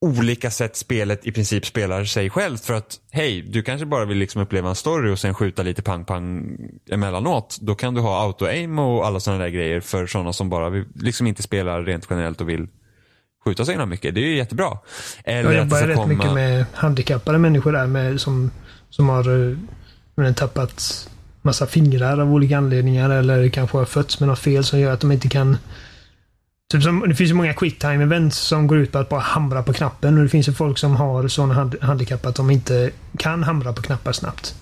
[0.00, 2.64] olika sätt spelet i princip spelar sig självt.
[2.64, 5.82] För att hej, du kanske bara vill liksom uppleva en story och sen skjuta lite
[5.82, 6.56] pang-pang
[6.90, 7.58] emellanåt.
[7.60, 10.84] Då kan du ha auto-aim och alla sådana där grejer för sådana som bara vill,
[10.94, 12.68] liksom inte spelar rent generellt och vill
[13.44, 14.14] skjuta himla mycket.
[14.14, 14.78] Det är ju jättebra.
[15.24, 18.50] Eller Jag jobbar rätt komma- mycket med handikappade människor där med, som,
[18.90, 19.56] som har eh,
[20.14, 21.08] men, tappat
[21.42, 25.00] massa fingrar av olika anledningar eller kanske har fötts med något fel som gör att
[25.00, 25.56] de inte kan
[26.70, 29.20] Typ som, det finns ju många quick time events som går ut på att bara
[29.20, 32.50] hamra på knappen och det finns ju folk som har sådana hand, handikapp att de
[32.50, 34.54] inte kan hamra på knappar snabbt.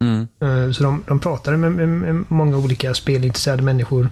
[0.00, 0.28] Mm.
[0.42, 4.08] Eh, Så de, de pratade med, med, med många olika spelintresserade människor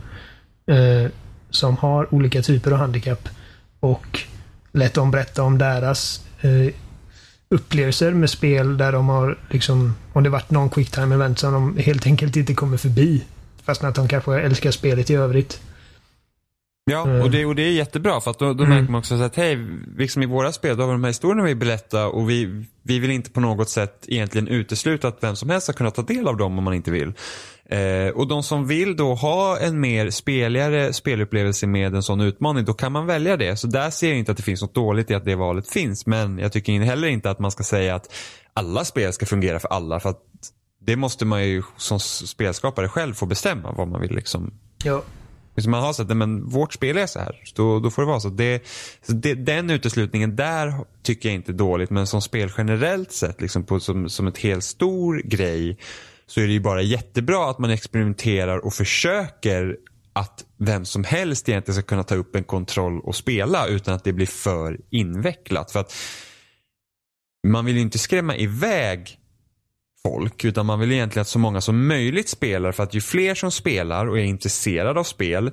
[0.66, 1.10] eh,
[1.50, 3.28] som har olika typer av handikapp
[3.80, 4.20] och
[4.72, 6.74] lät dem berätta om deras eh,
[7.50, 11.52] upplevelser med spel där de har liksom, om det varit någon quick time event som
[11.52, 13.24] de helt enkelt inte kommer förbi.
[13.64, 15.60] Fastän att de kanske älskar spelet i övrigt.
[16.84, 17.22] Ja, Mm.
[17.22, 18.76] och det, och det är jättebra för att då, då Mm.
[18.78, 19.58] märker man också så att hej,
[19.96, 22.98] liksom i våra spel då har vi de här historierna vi berättar och vi, vi
[22.98, 26.28] vill inte på något sätt egentligen utesluta att vem som helst ska kunna ta del
[26.28, 27.12] av dem om man inte vill.
[27.64, 32.64] Eh, och de som vill då ha en mer speligare spelupplevelse med en sån utmaning,
[32.64, 33.56] då kan man välja det.
[33.56, 36.06] Så där ser jag inte att det finns något dåligt i att det valet finns.
[36.06, 38.14] Men jag tycker heller inte att man ska säga att
[38.54, 40.00] alla spel ska fungera för alla.
[40.00, 40.20] För att
[40.80, 44.54] det måste man ju som spelskapare själv få bestämma vad man vill liksom
[44.84, 45.02] Ja.
[45.56, 47.42] Liksom man har sett det, men vårt spel är så här.
[47.54, 48.28] Då, då får det vara så.
[48.28, 48.62] Det,
[49.06, 51.90] det, den uteslutningen där tycker jag inte är dåligt.
[51.90, 55.78] Men som spel generellt sett, liksom på, som, som ett helt stor grej.
[56.26, 59.76] Så är det ju bara jättebra att man experimenterar och försöker
[60.12, 64.04] att vem som helst egentligen ska kunna ta upp en kontroll och spela utan att
[64.04, 65.70] det blir för invecklat.
[65.70, 65.94] För att
[67.46, 69.18] man vill ju inte skrämma iväg
[70.08, 73.34] folk utan man vill egentligen att så många som möjligt spelar för att ju fler
[73.34, 75.50] som spelar och är intresserade av spel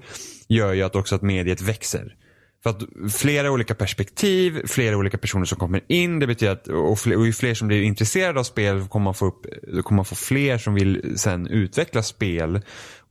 [0.47, 2.15] gör ju att också att mediet växer.
[2.63, 6.19] För att flera olika perspektiv, flera olika personer som kommer in.
[6.19, 9.13] Det betyder att och, fler, och ju fler som blir intresserade av spel kommer man
[9.13, 9.45] få, upp,
[9.83, 12.61] kommer man få fler som vill sen utveckla spel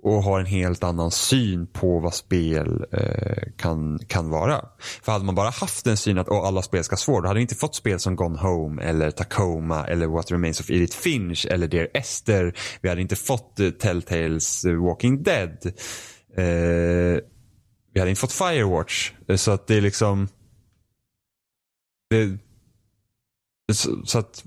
[0.03, 4.65] och har en helt annan syn på vad spel eh, kan, kan vara.
[5.03, 7.39] För hade man bara haft en syn att oh, alla spel ska svåra, då hade
[7.39, 11.47] vi inte fått spel som Gone Home eller Tacoma eller What Remains of Edith Finch
[11.51, 12.57] eller Dear Esther.
[12.81, 15.73] Vi hade inte fått eh, Telltales eh, Walking Dead.
[16.37, 17.21] Eh,
[17.93, 19.13] vi hade inte fått Firewatch.
[19.29, 20.29] Eh, så att det är liksom...
[22.11, 22.39] Det,
[23.73, 24.45] så, så att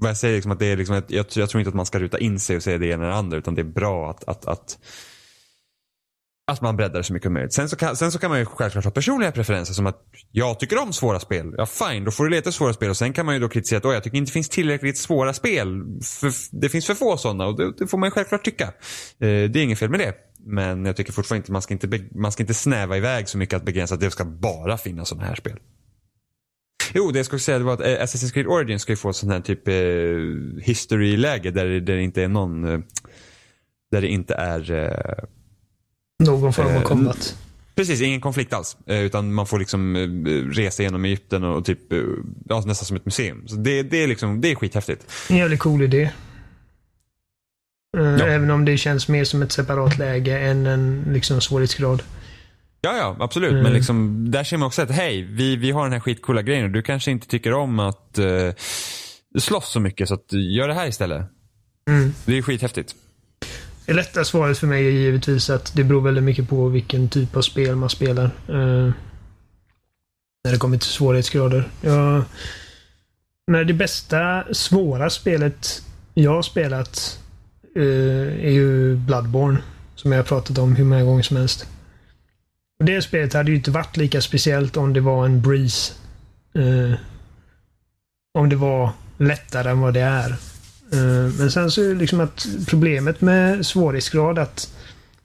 [0.00, 1.86] vad jag säger liksom att det är liksom att jag, jag tror inte att man
[1.86, 4.10] ska ruta in sig och säga det ena eller det andra utan det är bra
[4.10, 4.78] att, att, att
[6.46, 7.52] att man breddar det så mycket som möjligt.
[7.52, 10.60] Sen så, kan, sen så kan man ju självklart ha personliga preferenser som att jag
[10.60, 11.54] tycker om svåra spel.
[11.56, 13.78] Ja fine, då får du leta svåra spel och sen kan man ju då kritisera
[13.78, 15.82] att jag tycker inte det finns tillräckligt svåra spel.
[16.02, 18.64] För, det finns för få sådana och det, det får man ju självklart tycka.
[18.64, 18.70] Eh,
[19.18, 20.14] det är inget fel med det.
[20.46, 23.56] Men jag tycker fortfarande inte man ska inte, man ska inte snäva iväg så mycket
[23.56, 25.58] att begränsa att det ska bara finnas sådana här spel.
[26.92, 29.16] Jo, det jag skulle säga var att eh, Assassin's Creed Origins ska ju få ett
[29.16, 32.78] sånt här typ eh, history-läge där, det- där det inte är någon eh,
[33.90, 35.24] där det inte är eh,
[36.24, 37.36] Någon form av Eh, combat.
[37.74, 38.76] Precis, ingen konflikt alls.
[38.86, 41.98] Eh, Utan man får liksom eh, resa genom Egypten och typ, eh,
[42.48, 43.48] ja, nästan som ett museum.
[43.48, 45.06] Så det, det, är liksom, det är skithäftigt.
[45.30, 46.02] En jävligt cool idé.
[46.02, 46.10] Eh,
[48.04, 48.26] Ja.
[48.26, 52.02] Även om det känns mer som ett separat läge än en liksom, svårighetsgrad.
[52.84, 53.50] Ja, ja, absolut.
[53.50, 53.62] Mm.
[53.62, 56.64] Men liksom, där ser man också att hej, vi, vi har den här skitcoola grejen
[56.64, 58.52] och du kanske inte tycker om att uh,
[59.38, 61.26] slåss så mycket så att gör det här istället.
[61.88, 62.14] Mm.
[62.24, 62.94] Det är skithäftigt.
[63.86, 67.36] Det lätta svaret för mig är givetvis att det beror väldigt mycket på vilken typ
[67.36, 68.24] av spel man spelar.
[68.24, 68.92] Eh,
[70.44, 71.68] när det kommer till svårighetsgrader.
[71.80, 72.22] Jag,
[73.46, 75.82] när det bästa svåra spelet
[76.14, 77.20] jag har spelat
[77.76, 79.58] eh, är ju Bloodborne.
[79.94, 81.66] Som jag har pratat om hur många gånger som helst.
[82.78, 85.92] Och det spelet hade ju inte varit lika speciellt om det var en breeze.
[86.54, 86.98] Eh,
[88.38, 90.30] om det var lättare än vad det är.
[90.92, 94.74] Eh, Men sen så är det liksom att problemet med svårighetsgrad att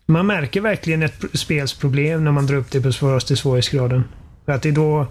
[0.05, 4.03] man märker verkligen ett spels problem när man drar upp det på svåraste svårighetsgraden.
[4.45, 5.07] För att det är då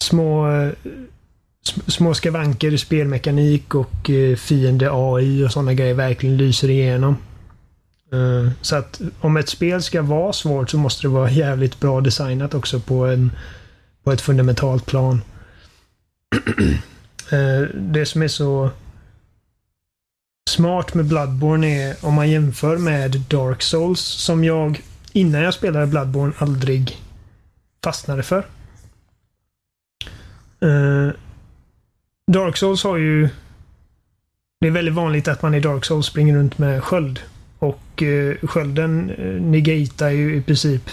[0.00, 0.70] små, eh,
[1.86, 7.16] små skavanker i spelmekanik och eh, fiende AI och sådana grejer verkligen lyser igenom.
[8.16, 12.00] Eh, så att om ett spel ska vara svårt så måste det vara jävligt bra
[12.00, 13.32] designat också på, en,
[14.04, 15.22] på ett fundamentalt plan.
[17.30, 18.70] Eh, det som är så
[20.50, 25.86] smart med Bloodborne är om man jämför med Dark Souls som jag innan jag spelade
[25.86, 27.02] Bloodborne aldrig
[27.84, 28.46] fastnade för.
[30.60, 31.10] Eh,
[32.32, 33.28] Dark Souls har ju...
[34.60, 37.20] Det är väldigt vanligt att man i Dark Souls springer runt med sköld.
[37.96, 40.90] Och eh, skölden eh, uh, negatar ju i princip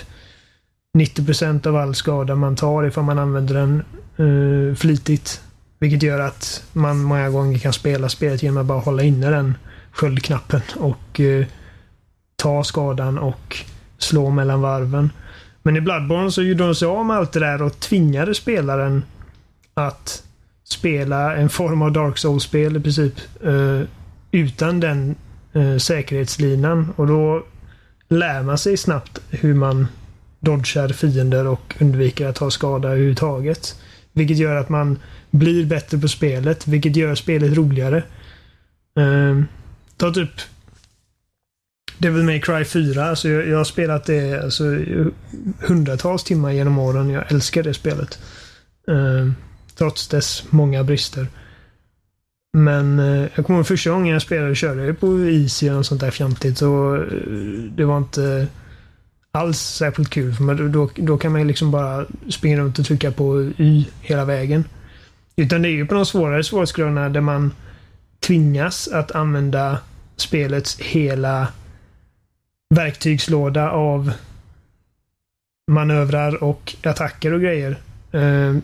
[0.98, 3.84] 90% av all skada man tar ifall man använder den
[4.20, 5.42] uh, flitigt.
[5.80, 9.58] Vilket gör att man många gånger kan spela spelet genom att bara hålla inne den
[9.92, 11.46] sköldknappen och uh,
[12.36, 13.58] ta skadan och
[13.98, 15.10] slå mellan varven.
[15.64, 19.04] Men i Bloodborne så gjorde de sig av med allt det där och tvingade spelaren
[19.74, 20.24] att
[20.64, 23.14] spela en form av Dark Souls-spel i princip.
[23.46, 23.82] Uh,
[24.32, 25.16] utan den
[25.54, 26.94] Eh, säkerhetslinan.
[26.96, 27.46] Och då
[28.10, 29.88] lär man sig snabbt hur man
[30.40, 33.82] dodgar fiender och undviker att ta skada överhuvudtaget.
[34.14, 35.00] Vilket gör att man
[35.32, 38.04] blir bättre på spelet, vilket gör spelet roligare.
[38.96, 39.46] Ehm,
[39.98, 40.30] ta typ
[41.98, 43.06] Devil May Cry 4.
[43.06, 44.64] Alltså jag, jag har spelat det alltså,
[45.60, 47.10] hundratals timmar genom åren.
[47.10, 48.20] Jag älskar det spelet.
[48.90, 49.32] Uh,
[49.76, 51.28] trots dess många brister.
[52.58, 56.02] Men eh, jag kommer ihåg första gången jag spelade körde jag på Easy och sånt
[56.02, 56.58] där fjantigt.
[56.58, 57.02] Så eh,
[57.76, 58.48] det var inte
[59.32, 60.34] alls särskilt kul.
[60.34, 64.26] För då, då kan man ju liksom bara springa runt och trycka på Y hela
[64.26, 64.66] vägen.
[65.36, 67.54] Utan det är ju på de svårare svårighetsgraderna där man
[68.20, 69.78] tvingas att använda
[70.16, 71.48] spelets hela
[72.70, 74.12] verktygslåda av
[75.72, 77.78] manövrar och attacker och grejer.
[78.12, 78.56] Eh,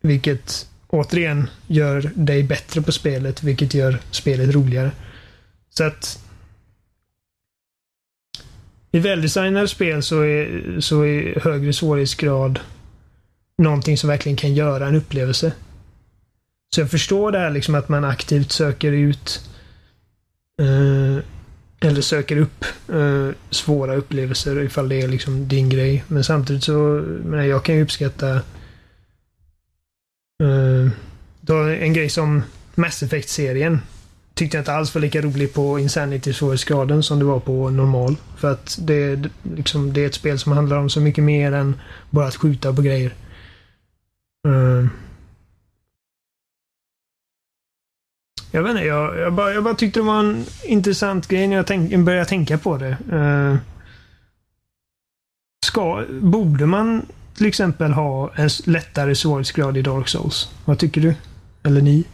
[0.00, 4.90] vilket återigen gör dig bättre på spelet, vilket gör spelet roligare.
[5.70, 6.18] Så att
[8.92, 12.60] i väldesignade spel så är, så är högre svårighetsgrad
[13.58, 15.52] någonting som verkligen kan göra en upplevelse.
[16.74, 19.50] Så jag förstår det här liksom att man aktivt söker ut
[20.60, 21.24] eh,
[21.88, 26.04] eller söker upp eh, svåra upplevelser ifall det är liksom din grej.
[26.08, 28.40] Men samtidigt så, men jag kan ju uppskatta
[30.42, 30.90] Eh,
[31.40, 32.42] då en grej som
[32.74, 33.80] Mass Effect-serien
[34.34, 38.16] tyckte jag inte alls var lika rolig på Insanity-svårighetsgraden som det var på normal.
[38.36, 41.80] För att det, liksom, det är ett spel som handlar om så mycket mer än
[42.10, 43.14] bara att skjuta på grejer.
[44.48, 44.86] Uh,
[48.50, 51.56] jag vet inte, jag, jag, bara, jag bara tyckte det var en intressant grej när
[51.56, 52.96] jag tänk, började tänka på det.
[53.12, 53.56] Uh,
[55.66, 57.06] ska, borde man
[57.42, 60.50] till exempel ha en lättare svårighetsgrad i Dark Souls?
[60.64, 61.14] Vad tycker du?
[61.62, 62.04] Eller ni?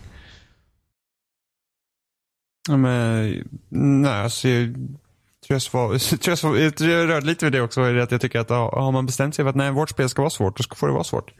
[2.68, 7.26] Ja, men, nej, alltså, jag, tror jag, svar, tror jag, svar, jag, tror jag rörde
[7.26, 7.80] lite vid det också.
[7.80, 10.30] Att jag tycker att har man bestämt sig för att nej, vårt spel ska vara
[10.30, 11.32] svårt, då får det vara svårt.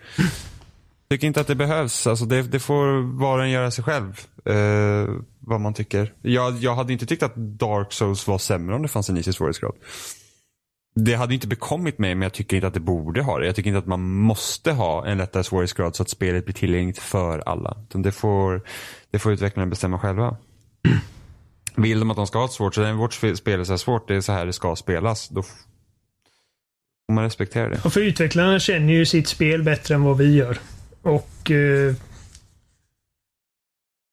[1.11, 2.07] Tycker inte att det behövs.
[2.07, 4.21] Alltså, det, det får var och en göra sig själv.
[4.45, 5.09] Eh,
[5.41, 6.15] vad man tycker.
[6.23, 9.33] Jag, jag hade inte tyckt att Dark Souls var sämre om det fanns en easy
[9.33, 9.75] svårighetsgrad.
[11.05, 13.47] Det hade inte bekommit mig, men jag tycker inte att det borde ha det.
[13.47, 16.99] Jag tycker inte att man måste ha en lättare svårighetsgrad så att spelet blir tillgängligt
[16.99, 17.77] för alla.
[17.89, 18.63] det får,
[19.11, 20.37] det får utvecklarna bestämma själva.
[21.77, 23.77] Vill de att de ska ha ett svårt, så är vårt spel är så här
[23.77, 25.29] svårt, det är så här det ska spelas.
[25.29, 25.53] Då får
[27.13, 27.85] man respektera det.
[27.85, 30.59] Och för utvecklarna känner ju sitt spel bättre än vad vi gör.
[31.03, 31.95] Och eh,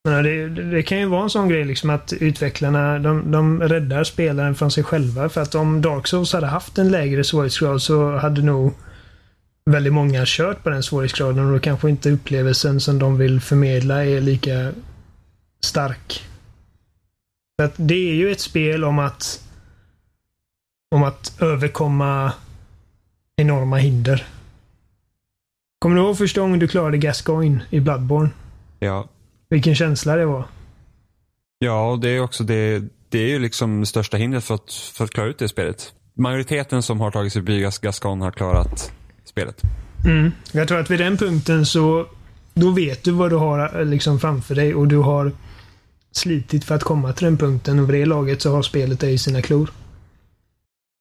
[0.05, 4.03] Eh, det, det, kan ju vara en sån grej liksom att utvecklarna de, de räddar
[4.03, 5.29] spelaren från sig själva.
[5.29, 8.73] För att om Dark Souls hade haft en lägre svårighetsgrad så hade nog
[9.65, 14.05] väldigt många kört på den svårighetsgraden och då kanske inte upplevelsen som de vill förmedla
[14.05, 14.71] är lika
[15.63, 16.23] stark.
[17.57, 19.41] För att det är ju ett spel om att
[20.95, 22.31] om att överkomma
[23.35, 24.27] enorma hinder.
[25.79, 28.29] Kommer du ihåg första gången du klarade Gascoigne i Bloodborne?
[28.79, 29.07] Ja.
[29.49, 30.45] Vilken känsla det var.
[31.59, 32.83] Ja, och det är också det.
[33.09, 35.93] Det är ju liksom det största hindret för att, för att klara ut det spelet.
[36.13, 38.91] Majoriteten som har tagit sig förbi Gascon har klarat
[39.25, 39.61] spelet.
[40.05, 40.31] Mm.
[40.51, 42.07] Jag tror att vid den punkten så
[42.53, 45.31] då vet du vad du har liksom framför dig och du har
[46.11, 49.13] slitit för att komma till den punkten och vid det laget så har spelet dig
[49.13, 49.71] i sina klor.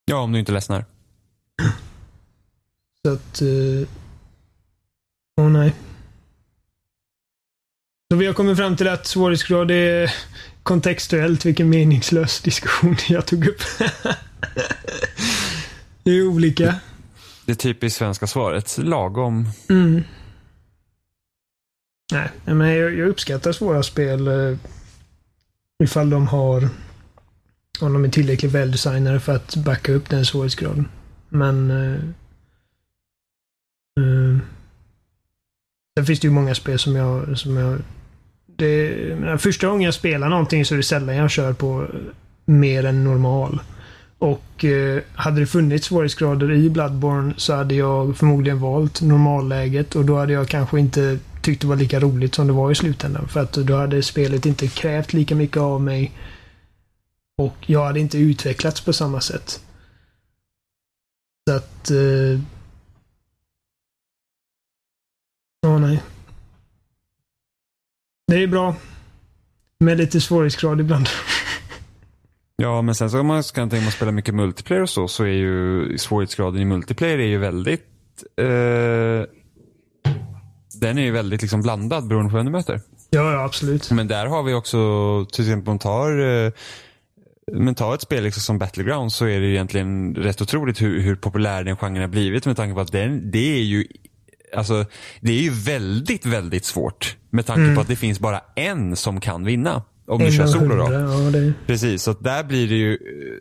[0.05, 0.85] Ja, om du inte ledsnar.
[3.03, 3.43] Så att...
[3.43, 3.87] Uh...
[5.37, 5.75] Åh oh, nej.
[8.15, 10.15] Så vi har kommit fram till att svårighetsgrad är
[10.63, 11.45] kontextuellt.
[11.45, 13.63] Vilken meningslös diskussion jag tog upp.
[16.03, 16.75] det är olika.
[17.47, 18.79] Det typiskt svenska svaret.
[18.79, 19.49] Lagom.
[19.71, 20.03] Mm.
[22.13, 24.59] Nej, men jag, jag uppskattar svåra spel eh,
[25.83, 26.69] ifall de har
[27.81, 30.89] om de är tillräckligt väldesignade för att backa upp den svårighetsgraden.
[31.29, 32.01] Men eh,
[34.01, 34.39] eh,
[35.97, 37.79] Sen finns det ju många spel som jag, som jag
[38.57, 41.87] det, första gången jag spelar någonting så är det sällan jag kör på
[42.45, 43.61] mer än normal.
[44.19, 50.05] Och eh, hade det funnits svårighetsgrader i Bloodborne så hade jag förmodligen valt normalläget och
[50.05, 53.29] då hade jag kanske inte tyckt det var lika roligt som det var i slutändan.
[53.29, 56.13] För att då hade spelet inte krävt lika mycket av mig.
[57.39, 59.61] Och jag hade inte utvecklats på samma sätt.
[61.49, 61.91] Så att...
[61.91, 62.41] Eh...
[65.67, 66.03] Oh, nej.
[68.27, 68.77] Det är bra.
[69.81, 71.09] Med lite svårighetsgrad ibland.
[72.57, 75.09] Ja, men sen så om man kan tänka sig att spela mycket multiplayer och så,
[75.09, 77.83] så är ju svårighetsgraden i multiplayer är ju väldigt
[78.37, 79.27] eh,
[80.81, 82.81] den är ju väldigt liksom blandad beroende på vem du möter.
[83.11, 83.91] Ja, ja, absolut.
[83.91, 84.79] Men där har vi också,
[85.33, 86.53] till exempel om man tar, eh,
[87.53, 91.17] men ta ett spel liksom som Battleground så är det egentligen rätt otroligt hur, hur
[91.17, 93.87] populär den genren har blivit med tanke på att den, det är ju
[94.57, 94.85] Alltså,
[95.21, 97.75] det är ju väldigt, väldigt svårt med tanke Mm.
[97.75, 99.83] på att det finns bara en som kan vinna.
[100.07, 100.93] Om du kör solo då.
[100.93, 101.53] Ja, det...
[101.67, 103.41] Precis, så där blir det ju eh,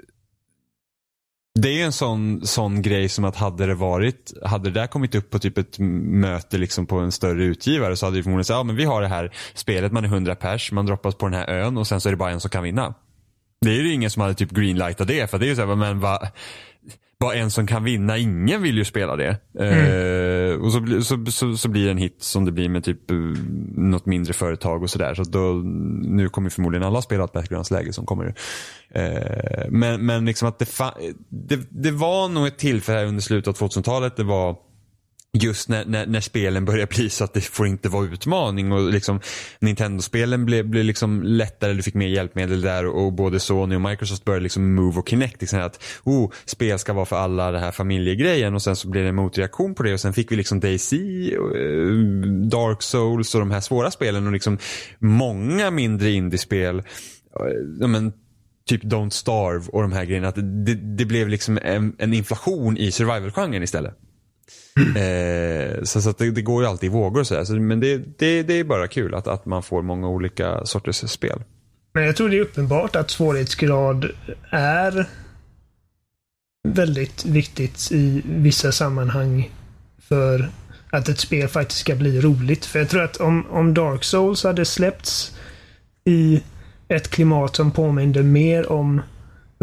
[1.59, 4.87] det är ju en sån, sån grej som att hade det varit, hade det där
[4.87, 8.45] kommit upp på typ ett möte liksom på en större utgivare så hade det förmodligen
[8.45, 11.25] sagt, ja men vi har det här spelet, man är 100 pers, man droppas på
[11.25, 12.93] den här ön och sen så är det bara en som kan vinna.
[13.61, 15.99] Det är ju ingen som hade typ greenlightat det för det är ju såhär, men
[15.99, 16.27] vad,
[17.23, 19.29] bara en som kan vinna, ingen vill ju spela det.
[19.59, 23.11] Eh, och så, så, så, så blir det en hit som det blir med typ
[23.11, 23.17] eh,
[23.75, 25.13] något mindre företag och sådär.
[25.13, 25.61] Så då,
[26.03, 28.35] nu kommer förmodligen alla spela ett Battlegrounds-läge som kommer.
[28.95, 30.67] Eh, men, men liksom att det,
[31.29, 34.15] det, det var nog ett tillfälle under slutet av 2000-talet.
[34.15, 34.55] Det var
[35.37, 38.91] just när, när, när spelen börjar bli så att det får inte vara utmaning och
[38.91, 39.19] liksom
[39.59, 44.25] Nintendo-spelen blev, blev liksom lättare, du fick mer hjälpmedel där och både Sony och Microsoft
[44.25, 45.41] började liksom Move och Kinect.
[45.41, 49.03] Liksom att oh, spel ska vara för alla, det här familjegrejen och sen så blev
[49.03, 50.99] det en motreaktion på det och sen fick vi liksom DayZ, eh,
[52.49, 54.57] Dark Souls och de här svåra spelen och liksom
[54.99, 56.79] många mindre indiespel.
[56.79, 56.85] Eh,
[57.79, 58.13] ja, men,
[58.65, 60.27] typ Don't Starve och de här grejerna.
[60.27, 63.97] Att det, det blev liksom en, en inflation i survival-genren istället.
[64.95, 67.43] Eh, så så att det, det går ju alltid i vågor och sådär.
[67.43, 70.95] Så, men det, det, det är bara kul att, att man får många olika sorters
[70.95, 71.43] spel.
[71.93, 74.09] Men jag tror det är uppenbart att svårighetsgrad
[74.49, 75.05] är
[76.67, 79.51] väldigt viktigt i vissa sammanhang
[80.01, 80.49] för
[80.89, 82.65] att ett spel faktiskt ska bli roligt.
[82.65, 85.37] För jag tror att om, om Dark Souls hade släppts
[86.05, 86.43] i
[86.87, 89.01] ett klimat som påminde mer om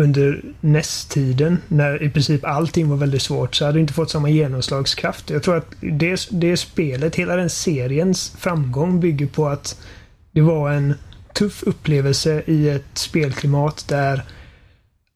[0.00, 4.30] under NES-tiden, när i princip allting var väldigt svårt, så hade det inte fått samma
[4.30, 5.30] genomslagskraft.
[5.30, 9.80] Jag tror att det, det spelet, hela den seriens framgång bygger på att
[10.32, 10.94] det var en
[11.32, 14.22] tuff upplevelse i ett spelklimat där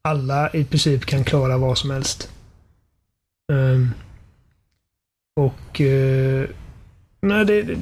[0.01, 2.29] alla i princip kan klara vad som helst.
[3.51, 3.91] Um,
[5.35, 6.47] och Uh,
[7.21, 7.77] nej, det, det,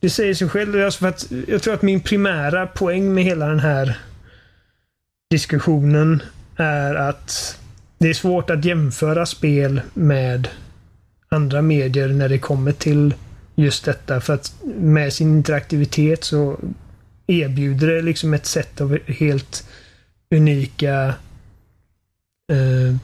[0.00, 0.84] det säger sig själv.
[0.84, 3.98] Alltså för att jag tror att min primära poäng med hela den här
[5.34, 6.22] diskussionen
[6.56, 7.58] är att
[7.98, 10.48] det är svårt att jämföra spel med
[11.28, 13.14] andra medier när det kommer till
[13.54, 14.20] just detta.
[14.20, 16.58] För att med sin interaktivitet så
[17.26, 19.68] erbjuder det liksom ett sätt av helt
[20.30, 21.14] unika
[22.52, 22.96] eh,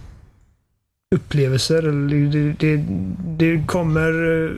[1.14, 1.82] upplevelser.
[1.82, 2.84] Det, det,
[3.38, 4.10] det kommer...
[4.44, 4.50] Eh,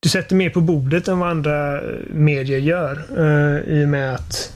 [0.00, 3.04] du sätter mer på bordet än vad andra eh, medier gör.
[3.16, 4.55] eh, I och med att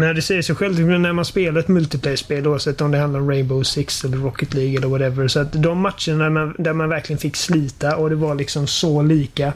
[0.00, 3.30] men det säger sig självt när man spelar ett multiplayer-spel oavsett om det handlar om
[3.30, 5.28] Rainbow Six eller Rocket League eller whatever.
[5.28, 8.66] Så att de matcherna där man, där man verkligen fick slita och det var liksom
[8.66, 9.52] så lika.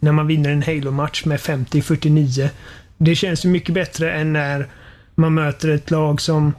[0.00, 2.48] När man vinner en Halo-match med 50-49.
[2.98, 4.68] Det känns ju mycket bättre än när
[5.14, 6.52] man möter ett lag som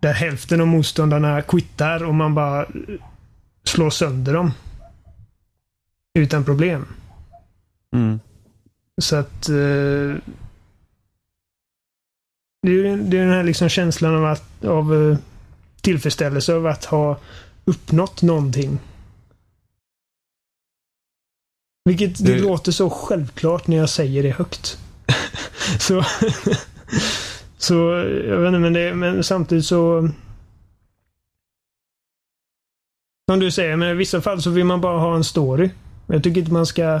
[0.00, 2.66] där hälften av motståndarna quittar och man bara
[3.64, 4.52] slår sönder dem.
[6.18, 6.86] Utan problem.
[7.94, 8.20] Mm.
[9.00, 9.48] Så att...
[9.48, 10.34] Eh,
[12.62, 15.18] det är det är den här liksom känslan av, att, av eh,
[15.80, 17.18] tillfredsställelse av att ha
[17.64, 18.78] uppnått någonting.
[21.84, 24.78] Vilket det Det- låter så självklart när jag säger det högt.
[25.80, 26.04] så...
[27.58, 27.74] så,
[28.26, 30.08] jag vet inte, men, det, men samtidigt så...
[33.30, 35.70] Som du säger, men i vissa fall så vill man bara ha en story.
[36.06, 37.00] Jag tycker inte man ska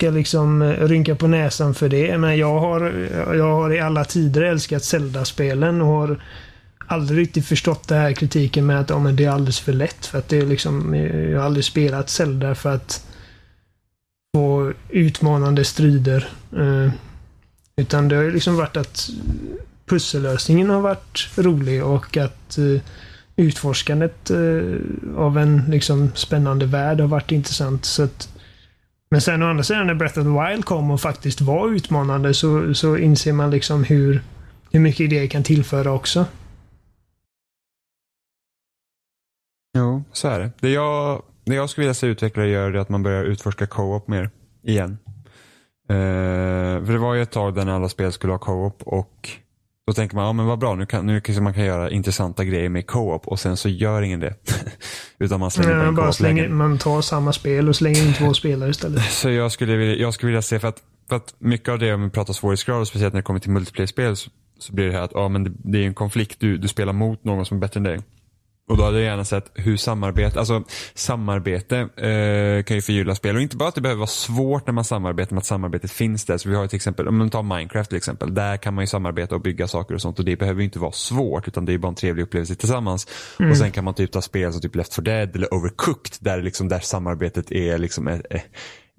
[0.00, 2.18] ska liksom eh, rynka på näsan för det.
[2.18, 2.80] Men jag har,
[3.34, 6.22] jag har i alla tider älskat Zelda-spelen och har
[6.86, 10.06] aldrig riktigt förstått den här kritiken med att ja, men det är alldeles för lätt.
[10.06, 13.06] För att det är liksom, eh, jag har aldrig spelat Zelda för att
[14.36, 16.28] få utmanande strider.
[16.56, 16.92] Eh,
[17.76, 19.10] utan det har ju liksom varit att
[19.86, 22.80] pussellösningen har varit rolig och att eh,
[23.36, 27.84] utforskandet eh, av en liksom spännande värld har varit intressant.
[27.84, 28.28] Så att,
[29.10, 32.34] men sen å andra sidan när Breath of the Wild kom och faktiskt var utmanande
[32.34, 34.22] så, så inser man liksom hur,
[34.70, 36.26] hur mycket idéer kan tillföra också.
[39.78, 40.50] Jo, så är det.
[40.60, 44.08] Det jag, det jag skulle vilja se utvecklare gör är att man börjar utforska co-op
[44.08, 44.30] mer.
[44.62, 44.98] Igen.
[45.88, 49.28] Eh, för det var ju ett tag där alla spel skulle ha co-op och
[49.88, 52.44] då tänker man, ja men vad bra, nu kan, nu kan man kan göra intressanta
[52.44, 54.34] grejer med co-op och sen så gör ingen det.
[55.18, 58.34] Utan man slänger på en bara slänger, man tar samma spel och slänger in två
[58.40, 59.02] spelare istället.
[59.02, 61.94] Så jag skulle, vilja, jag skulle vilja se, för att, för att mycket av det
[61.94, 64.92] om vi pratar svårighetsgrad, och speciellt när det kommer till multiplayer-spel, så, så blir det
[64.92, 67.56] här att ja, men det, det är en konflikt, du, du spelar mot någon som
[67.56, 67.98] är bättre än dig.
[68.68, 70.64] Och då hade jag gärna sett hur samarbete, alltså
[70.94, 73.36] samarbete eh, kan ju förgylla spel.
[73.36, 76.24] Och inte bara att det behöver vara svårt när man samarbetar, men att samarbetet finns
[76.24, 76.38] där.
[76.38, 78.86] Så vi har till exempel, om man tar Minecraft till exempel, där kan man ju
[78.86, 80.18] samarbeta och bygga saker och sånt.
[80.18, 83.06] Och det behöver ju inte vara svårt, utan det är bara en trevlig upplevelse tillsammans.
[83.50, 86.42] Och sen kan man typ ta spel som typ Left 4 Dead eller Overcooked, där,
[86.42, 88.40] liksom, där samarbetet är liksom eh, eh,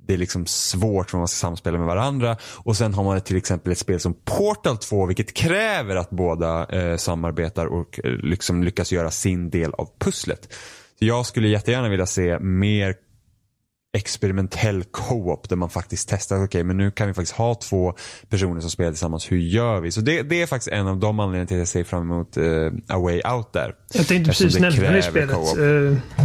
[0.09, 2.37] det är liksom svårt för man ska samspela med varandra.
[2.55, 6.65] Och sen har man till exempel ett spel som Portal 2 vilket kräver att båda
[6.65, 10.53] eh, samarbetar och eh, liksom lyckas göra sin del av pusslet.
[10.99, 12.95] Så jag skulle jättegärna vilja se mer
[13.93, 17.93] experimentell co-op där man faktiskt testar, okej okay, men nu kan vi faktiskt ha två
[18.29, 19.91] personer som spelar tillsammans, hur gör vi?
[19.91, 22.37] Så det, det är faktiskt en av de anledningarna till att jag ser fram emot
[22.37, 23.75] uh, A Way Out där.
[23.93, 25.57] Jag tänkte precis nämna det spelet.
[25.57, 26.19] eh,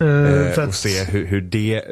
[0.00, 1.82] Eh, för och att, se hur, hur det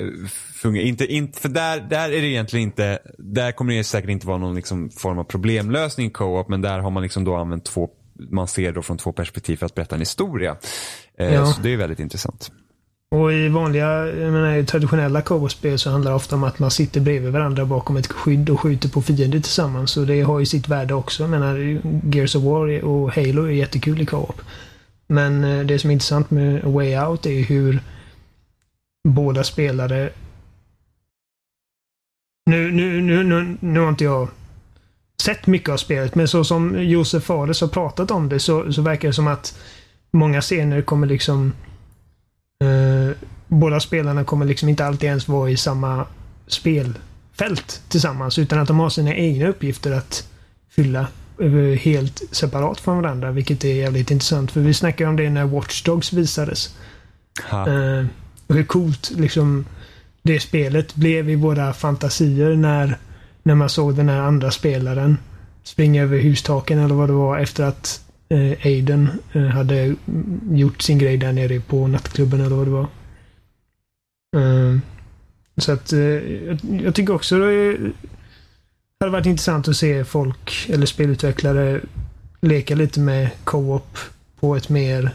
[0.58, 0.86] fungerar.
[0.86, 4.38] Inte, inte, för där, där är det egentligen inte, där kommer det säkert inte vara
[4.38, 7.88] någon liksom form av problemlösning i co-op men där har man liksom då använt två,
[8.30, 10.56] man ser då från två perspektiv för att berätta en historia.
[11.18, 11.46] Eh, Ja.
[11.46, 12.50] Så det är väldigt intressant.
[13.10, 16.70] och i vanliga, jag menar, i traditionella co-op-spel så handlar det ofta om att man
[16.70, 19.96] sitter bredvid varandra bakom ett skydd och skjuter på fiender tillsammans.
[19.96, 21.22] Och det har ju sitt värde också.
[21.22, 21.80] Jag menar,
[22.14, 24.40] Gears of War och Halo är jättekul i co-op.
[25.06, 27.80] Men eh, det som är intressant med A Way Out är hur
[29.08, 30.10] båda spelare...
[32.48, 34.28] Nu, nu, nu, nu, nu har inte jag
[35.22, 38.82] sett mycket av spelet, men så som Josef Fares har pratat om det så, så
[38.82, 39.58] verkar det som att
[40.10, 41.52] många scener kommer liksom...
[42.64, 46.06] Eh, båda spelarna kommer liksom inte alltid ens vara i samma
[46.46, 50.28] spelfält tillsammans, utan att de har sina egna uppgifter att
[50.70, 51.06] fylla
[51.40, 54.50] eh, helt separat från varandra, vilket är jävligt intressant.
[54.50, 56.76] För vi snackade om det när Watch Dogs visades.
[57.50, 58.06] Eh,
[58.46, 59.64] och hur coolt liksom
[60.28, 62.96] det spelet blev i våra fantasier när,
[63.42, 65.18] när man såg den här andra spelaren
[65.62, 69.94] springa över hustaken eller vad det var efter att eh, Aiden eh, hade
[70.50, 72.88] gjort sin grej där nere på nattklubben eller vad det var.
[74.36, 74.78] Eh,
[75.56, 77.76] så att eh, jag, jag tycker också det
[79.00, 81.80] hade varit intressant att se folk eller spelutvecklare
[82.40, 83.98] leka lite med co-op
[84.40, 85.10] på ett mer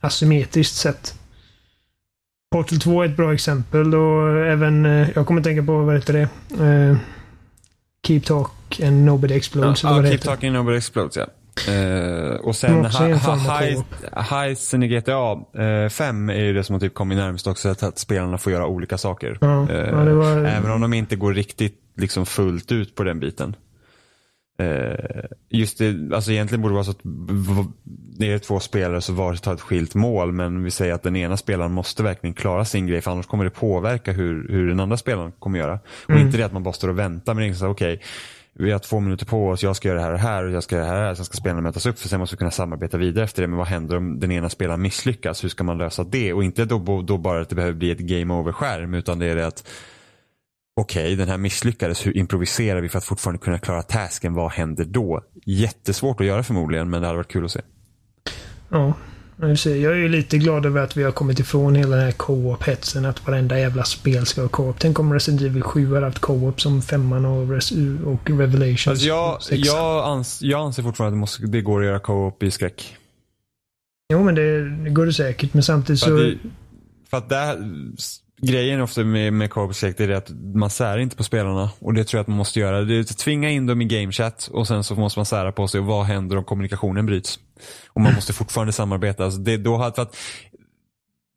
[0.00, 1.14] asymmetriskt sätt.
[2.54, 5.94] Portal 2 är ett bra exempel och även, eh, jag kommer att tänka på, vad
[5.94, 6.20] heter det?
[6.64, 6.96] Eh,
[8.06, 9.82] Keep Talk and Nobody Explodes.
[9.82, 10.26] Ja, det Keep heter.
[10.28, 11.26] Talking Nobody Explodes ja.
[11.72, 15.36] Eh, och sen också är en form av Heist- Heisten i GTA
[15.90, 18.66] 5 är ju det som har typ kommit närmast också, att, att spelarna får göra
[18.66, 19.38] olika saker.
[19.40, 23.20] Ja, Eh, ja, var- Även om de inte går riktigt liksom fullt ut på den
[23.20, 23.56] biten.
[24.58, 27.00] Eh, just det, alltså egentligen borde det vara så att
[28.18, 31.16] det är två spelare så var tar ett skilt mål men vi säger att den
[31.16, 34.80] ena spelaren måste verkligen klara sin grej för annars kommer det påverka hur, hur den
[34.80, 35.78] andra spelaren kommer göra.
[36.04, 36.26] Och Mm.
[36.26, 38.00] inte det att man bara står och väntar men det är så här, okej
[38.56, 40.62] vi har två minuter på oss, jag ska göra det här och här och jag
[40.62, 42.38] ska göra det här och här, sen ska spelarna mötas upp för sen måste vi
[42.38, 43.48] kunna samarbeta vidare efter det.
[43.48, 45.44] Men vad händer om den ena spelaren misslyckas?
[45.44, 46.32] Hur ska man lösa det?
[46.32, 49.36] Och inte då, då bara att det behöver bli ett game over-skärm utan det är
[49.36, 49.68] det att
[50.80, 54.34] okej, den här misslyckades, hur improviserar vi för att fortfarande kunna klara tasken?
[54.34, 55.20] Vad händer då?
[55.44, 57.60] Jättesvårt att göra förmodligen, men det hade varit kul att se.
[58.68, 58.94] Ja,
[59.38, 63.04] jag är ju lite glad över att vi har kommit ifrån hela den här co-op-hetsen.
[63.04, 64.76] Att varenda jävla spel ska ha co-op.
[64.78, 67.72] Tänk om Resident Evil 7 hade haft co-op som femman och, Res-
[68.04, 68.86] och Revelations.
[68.86, 72.42] Alltså jag, jag, ans, jag anser fortfarande att det, måste, det går att göra co-op
[72.42, 72.96] i skräck.
[74.12, 75.54] Jo, men det, det går det säkert.
[75.54, 76.24] Men samtidigt För att, så...
[76.24, 76.38] det,
[77.10, 77.56] för att där,
[78.42, 81.70] grejen ofta med, med det är det att man särar inte på spelarna.
[81.78, 82.80] Och det tror jag att man måste göra.
[82.80, 85.52] Det är att tvinga in dem i game chat och sen så måste man sära
[85.52, 85.80] på sig.
[85.80, 87.38] Och vad händer om kommunikationen bryts?
[87.88, 89.24] Och man måste fortfarande samarbeta.
[89.24, 90.16] Alltså det, då, för att,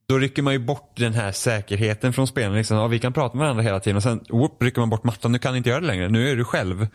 [0.10, 2.56] då rycker man ju bort den här säkerheten från spelarna.
[2.56, 5.04] Liksom, ja, vi kan prata med varandra hela tiden och sen whoop, rycker man bort
[5.04, 5.32] mattan.
[5.32, 6.10] Nu kan inte göra det längre.
[6.10, 6.88] Nu är du själv.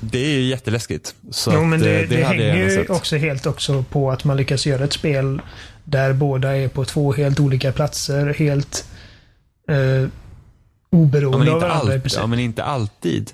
[0.00, 1.14] Det är ju jätteläskigt.
[1.30, 4.24] Så Jo, men det, eh, det, hade jag hänger ju också helt också på att
[4.24, 5.42] man lyckas göra ett spel
[5.84, 8.34] där båda är på två helt olika platser.
[8.38, 8.84] Helt...
[9.68, 10.08] Eh,
[10.90, 12.20] oberoende men av varandra i princip.
[12.20, 13.30] ja, men inte alltid.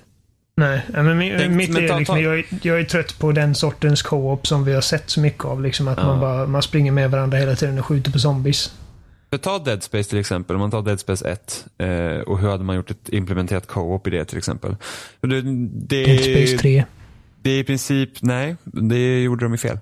[0.57, 2.83] Nej, ja, men min, Tänk- mitt men är ta- liksom, ta- jag, är- jag är
[2.83, 5.61] trött på den sortens co-op som vi har sett så mycket av.
[5.61, 6.05] Liksom, att Ja.
[6.07, 8.73] man, bara, man springer med varandra hela tiden och skjuter på zombies.
[9.29, 11.87] För ta Dead Space till exempel, om man tar Dead Space 1 eh,
[12.21, 14.75] och hur hade man gjort ett implementerat co-op i det till exempel?
[15.21, 16.85] Det, det, Dead Space 3.
[17.41, 19.79] Det är i princip, nej, det gjorde de ju fel.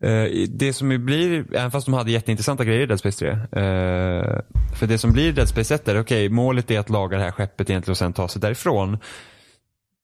[0.00, 3.28] Eh, det som blir, även fast de hade jätteintressanta grejer i Dead Space 3.
[3.30, 4.40] eh,
[4.78, 7.24] för det som blir i Dead Space 1 är, okej, målet är att laga det
[7.24, 8.98] här skeppet egentligen och sen ta sig därifrån.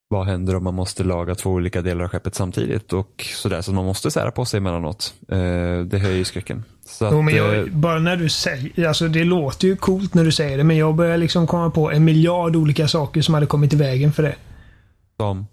[0.09, 3.73] Vad händer om man måste laga två olika delar av skeppet samtidigt och sådär, så
[3.73, 5.15] man måste sära på sig emellanåt.
[5.29, 5.39] Eh,
[5.81, 6.65] det höjer ju skräcken.
[6.87, 10.25] Så att, Jo, men jag, bara när du säger, alltså det låter ju coolt när
[10.25, 13.47] du säger det, men jag börjar liksom komma på en miljard olika saker som hade
[13.47, 14.35] kommit i vägen för det.
[15.17, 15.47] som,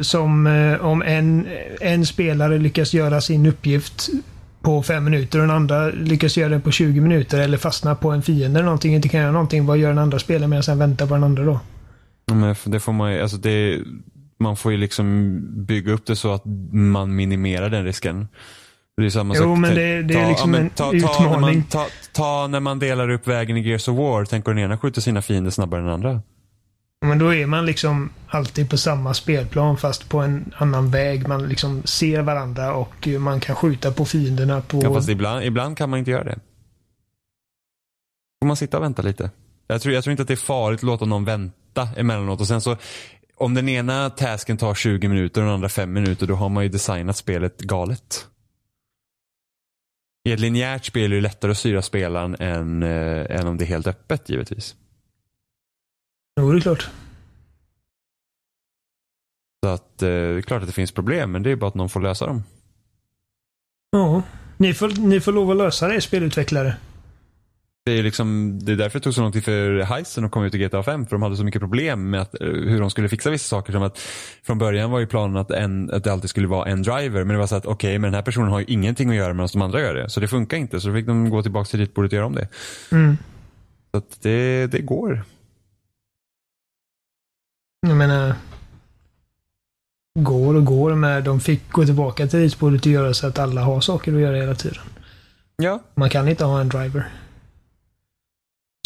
[0.00, 1.46] som eh, om en,
[1.80, 4.08] en spelare lyckas göra sin uppgift
[4.62, 8.10] på fem minuter och den andra lyckas göra den på 20 minuter eller fastnar på
[8.10, 9.66] en fiende eller någonting, inte kan göra någonting.
[9.66, 11.60] Vad gör den andra spelaren medan sen väntar på den andra då?
[12.26, 13.78] Ja, Men det får man ju, alltså det,
[14.40, 16.42] man får ju liksom bygga upp det så att
[16.72, 18.28] man minimerar den risken.
[18.96, 19.58] Det är samma Jo, sak.
[19.58, 21.62] men det- det är liksom men en ta, Ta när, man, utmaning.
[21.62, 24.24] ta, ta när man delar upp vägen i Gears of War.
[24.24, 26.20] Tänk om den ena skjuter sina fiender snabbare än den andra.
[27.04, 31.28] Men då är man liksom alltid på samma spelplan fast på en annan väg.
[31.28, 34.80] Man liksom ser varandra och man kan skjuta på fienderna på...
[34.82, 36.38] Ja, fast ibland, ibland kan man inte göra det.
[38.40, 39.30] får man sitta och vänta lite.
[39.66, 42.46] Jag tror, jag tror inte att det är farligt att låta någon vänta emellanåt och
[42.46, 42.76] sen så
[43.36, 46.62] om den ena tasken tar 20 minuter och den andra 5 minuter då har man
[46.62, 48.26] ju designat spelet galet.
[50.28, 53.64] I ett linjärt spel är det lättare att styra spelaren än, eh, än om det
[53.64, 54.76] är helt öppet givetvis.
[56.40, 56.90] Jo, det är klart.
[59.64, 61.74] Så att eh, det är klart att det finns problem men det är bara att
[61.74, 62.44] någon får lösa dem.
[63.90, 64.22] Ja.
[64.56, 66.76] Ni får, ni får lov att lösa det, spelutvecklare.
[67.84, 70.46] Det är, liksom, det är därför det tog så lång tid för Heisen att komma
[70.46, 72.90] ut i GTA 5 för de hade så mycket problem med att, eh, hur de
[72.90, 73.72] skulle fixa vissa saker.
[73.72, 73.98] Som att
[74.42, 77.28] från början var ju planen att, en, att det alltid skulle vara en driver men
[77.28, 79.48] det var så att okej men den här personen har ju ingenting att göra medan
[79.52, 80.10] de andra gör det.
[80.10, 82.34] Så det funkar inte så då fick de gå tillbaka till ritbordet och göra om
[82.34, 82.48] det.
[82.92, 83.16] Mm.
[83.90, 85.24] Så att det, det går.
[87.86, 88.34] Jag menar...
[90.18, 93.60] Går och går, men de fick gå tillbaka till ritbordet och göra så att alla
[93.62, 94.82] har saker att göra hela tiden.
[95.56, 95.80] Ja.
[95.94, 97.08] Man kan inte ha en driver.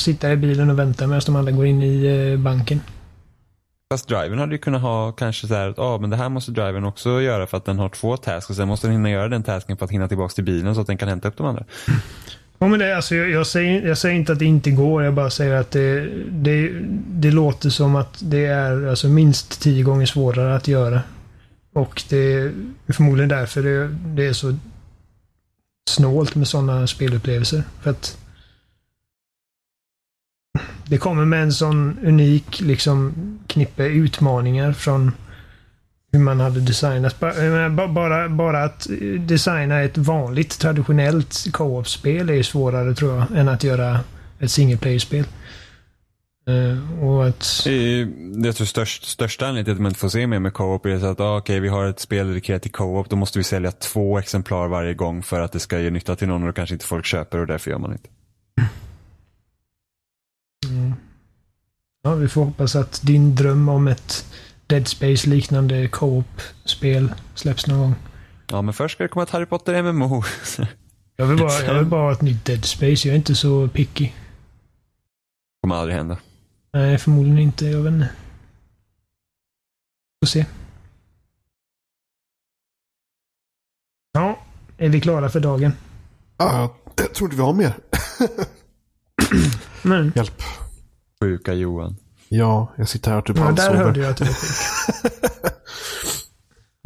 [0.02, 2.80] Sitta i bilen och vänta medan de andra går in i eh, banken.
[3.92, 6.52] Fast drivern hade ju kunnat ha kanske så här att ah, men det här måste
[6.52, 9.28] drivern också göra för att den har två tasks och sen måste den hinna göra
[9.28, 11.46] den tasken för att hinna tillbaka till bilen så att den kan hämta upp de
[11.46, 11.64] andra.
[12.58, 15.02] Ja, men det, alltså, jag, jag, säger, jag säger inte att det inte går.
[15.02, 16.70] Jag bara säger att det, det,
[17.08, 21.00] det låter som att det är alltså, minst tio gånger svårare att göra.
[21.72, 22.52] Och det är
[22.88, 24.56] förmodligen därför det, det är så
[25.90, 27.62] snålt med sådana spelupplevelser.
[27.82, 28.18] För att
[30.86, 33.14] det kommer med en sån unik liksom
[33.46, 35.12] knippe utmaningar från
[36.16, 37.20] hur man hade designat.
[37.20, 38.86] Bara, bara, bara att
[39.18, 44.00] designa ett vanligt traditionellt co-op-spel är svårare tror jag än att göra
[44.38, 45.24] ett single player-spel.
[46.48, 47.66] Eh, och att...
[47.66, 47.72] Eh,
[48.44, 51.04] Jag tror störst, största anledningen till att man inte får se mer med co-op är
[51.04, 53.10] att ah, okej, vi har ett spel dedikerat till co-op.
[53.10, 56.28] Då måste vi sälja två exemplar varje gång för att det ska ge nytta till
[56.28, 58.08] någon och då kanske inte folk köper och därför gör man inte.
[60.68, 60.94] Mm.
[62.02, 64.24] Ja, vi får hoppas att din dröm om ett
[64.66, 67.94] Dead Space-liknande co-op-spel släpps någon gång.
[68.46, 70.22] Ja, men först ska det komma ett Harry Potter MMO.
[71.16, 73.08] Jag vill bara, jag vill bara ha ett nytt Dead Space.
[73.08, 74.10] Jag är inte så picky.
[75.62, 76.18] kommer aldrig hända.
[76.72, 77.66] Nej, förmodligen inte.
[77.66, 78.08] Jag vet inte.
[80.24, 80.46] Får se.
[84.12, 84.38] Ja,
[84.78, 85.72] är vi klara för dagen?
[86.36, 87.74] Ah, jag tror inte vi har mer.
[89.82, 90.42] Men, Hjälp.
[91.20, 91.96] Sjuka Johan.
[92.28, 93.84] Ja, jag sitter här och typ ja, där halvsover.
[93.84, 95.22] hörde jag att du var sjuk.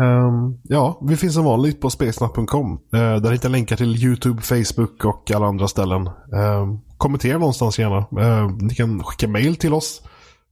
[0.02, 2.72] Ehm, ja, vi finns som vanligt på spelsnack.com.
[2.72, 6.06] Uh, där hittar länkar till YouTube, Facebook och alla andra ställen.
[6.06, 8.22] Ehm, kommentera någonstans gärna.
[8.24, 10.02] Ehm, ni kan skicka mail till oss.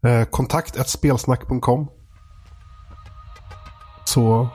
[0.06, 1.88] Uh, kontakt spelsnack.com.
[4.04, 4.48] Så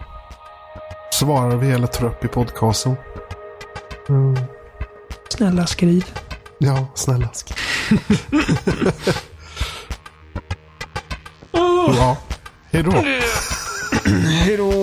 [1.14, 2.96] svarar vi eller tar upp i podcasten.
[4.10, 4.36] Mm,
[5.30, 6.06] Snälla skriv.
[6.58, 7.28] ja, snälla.
[7.28, 7.54] sk-
[11.92, 12.18] Ja.
[12.72, 12.92] Hej då.
[14.46, 14.83] Hej då.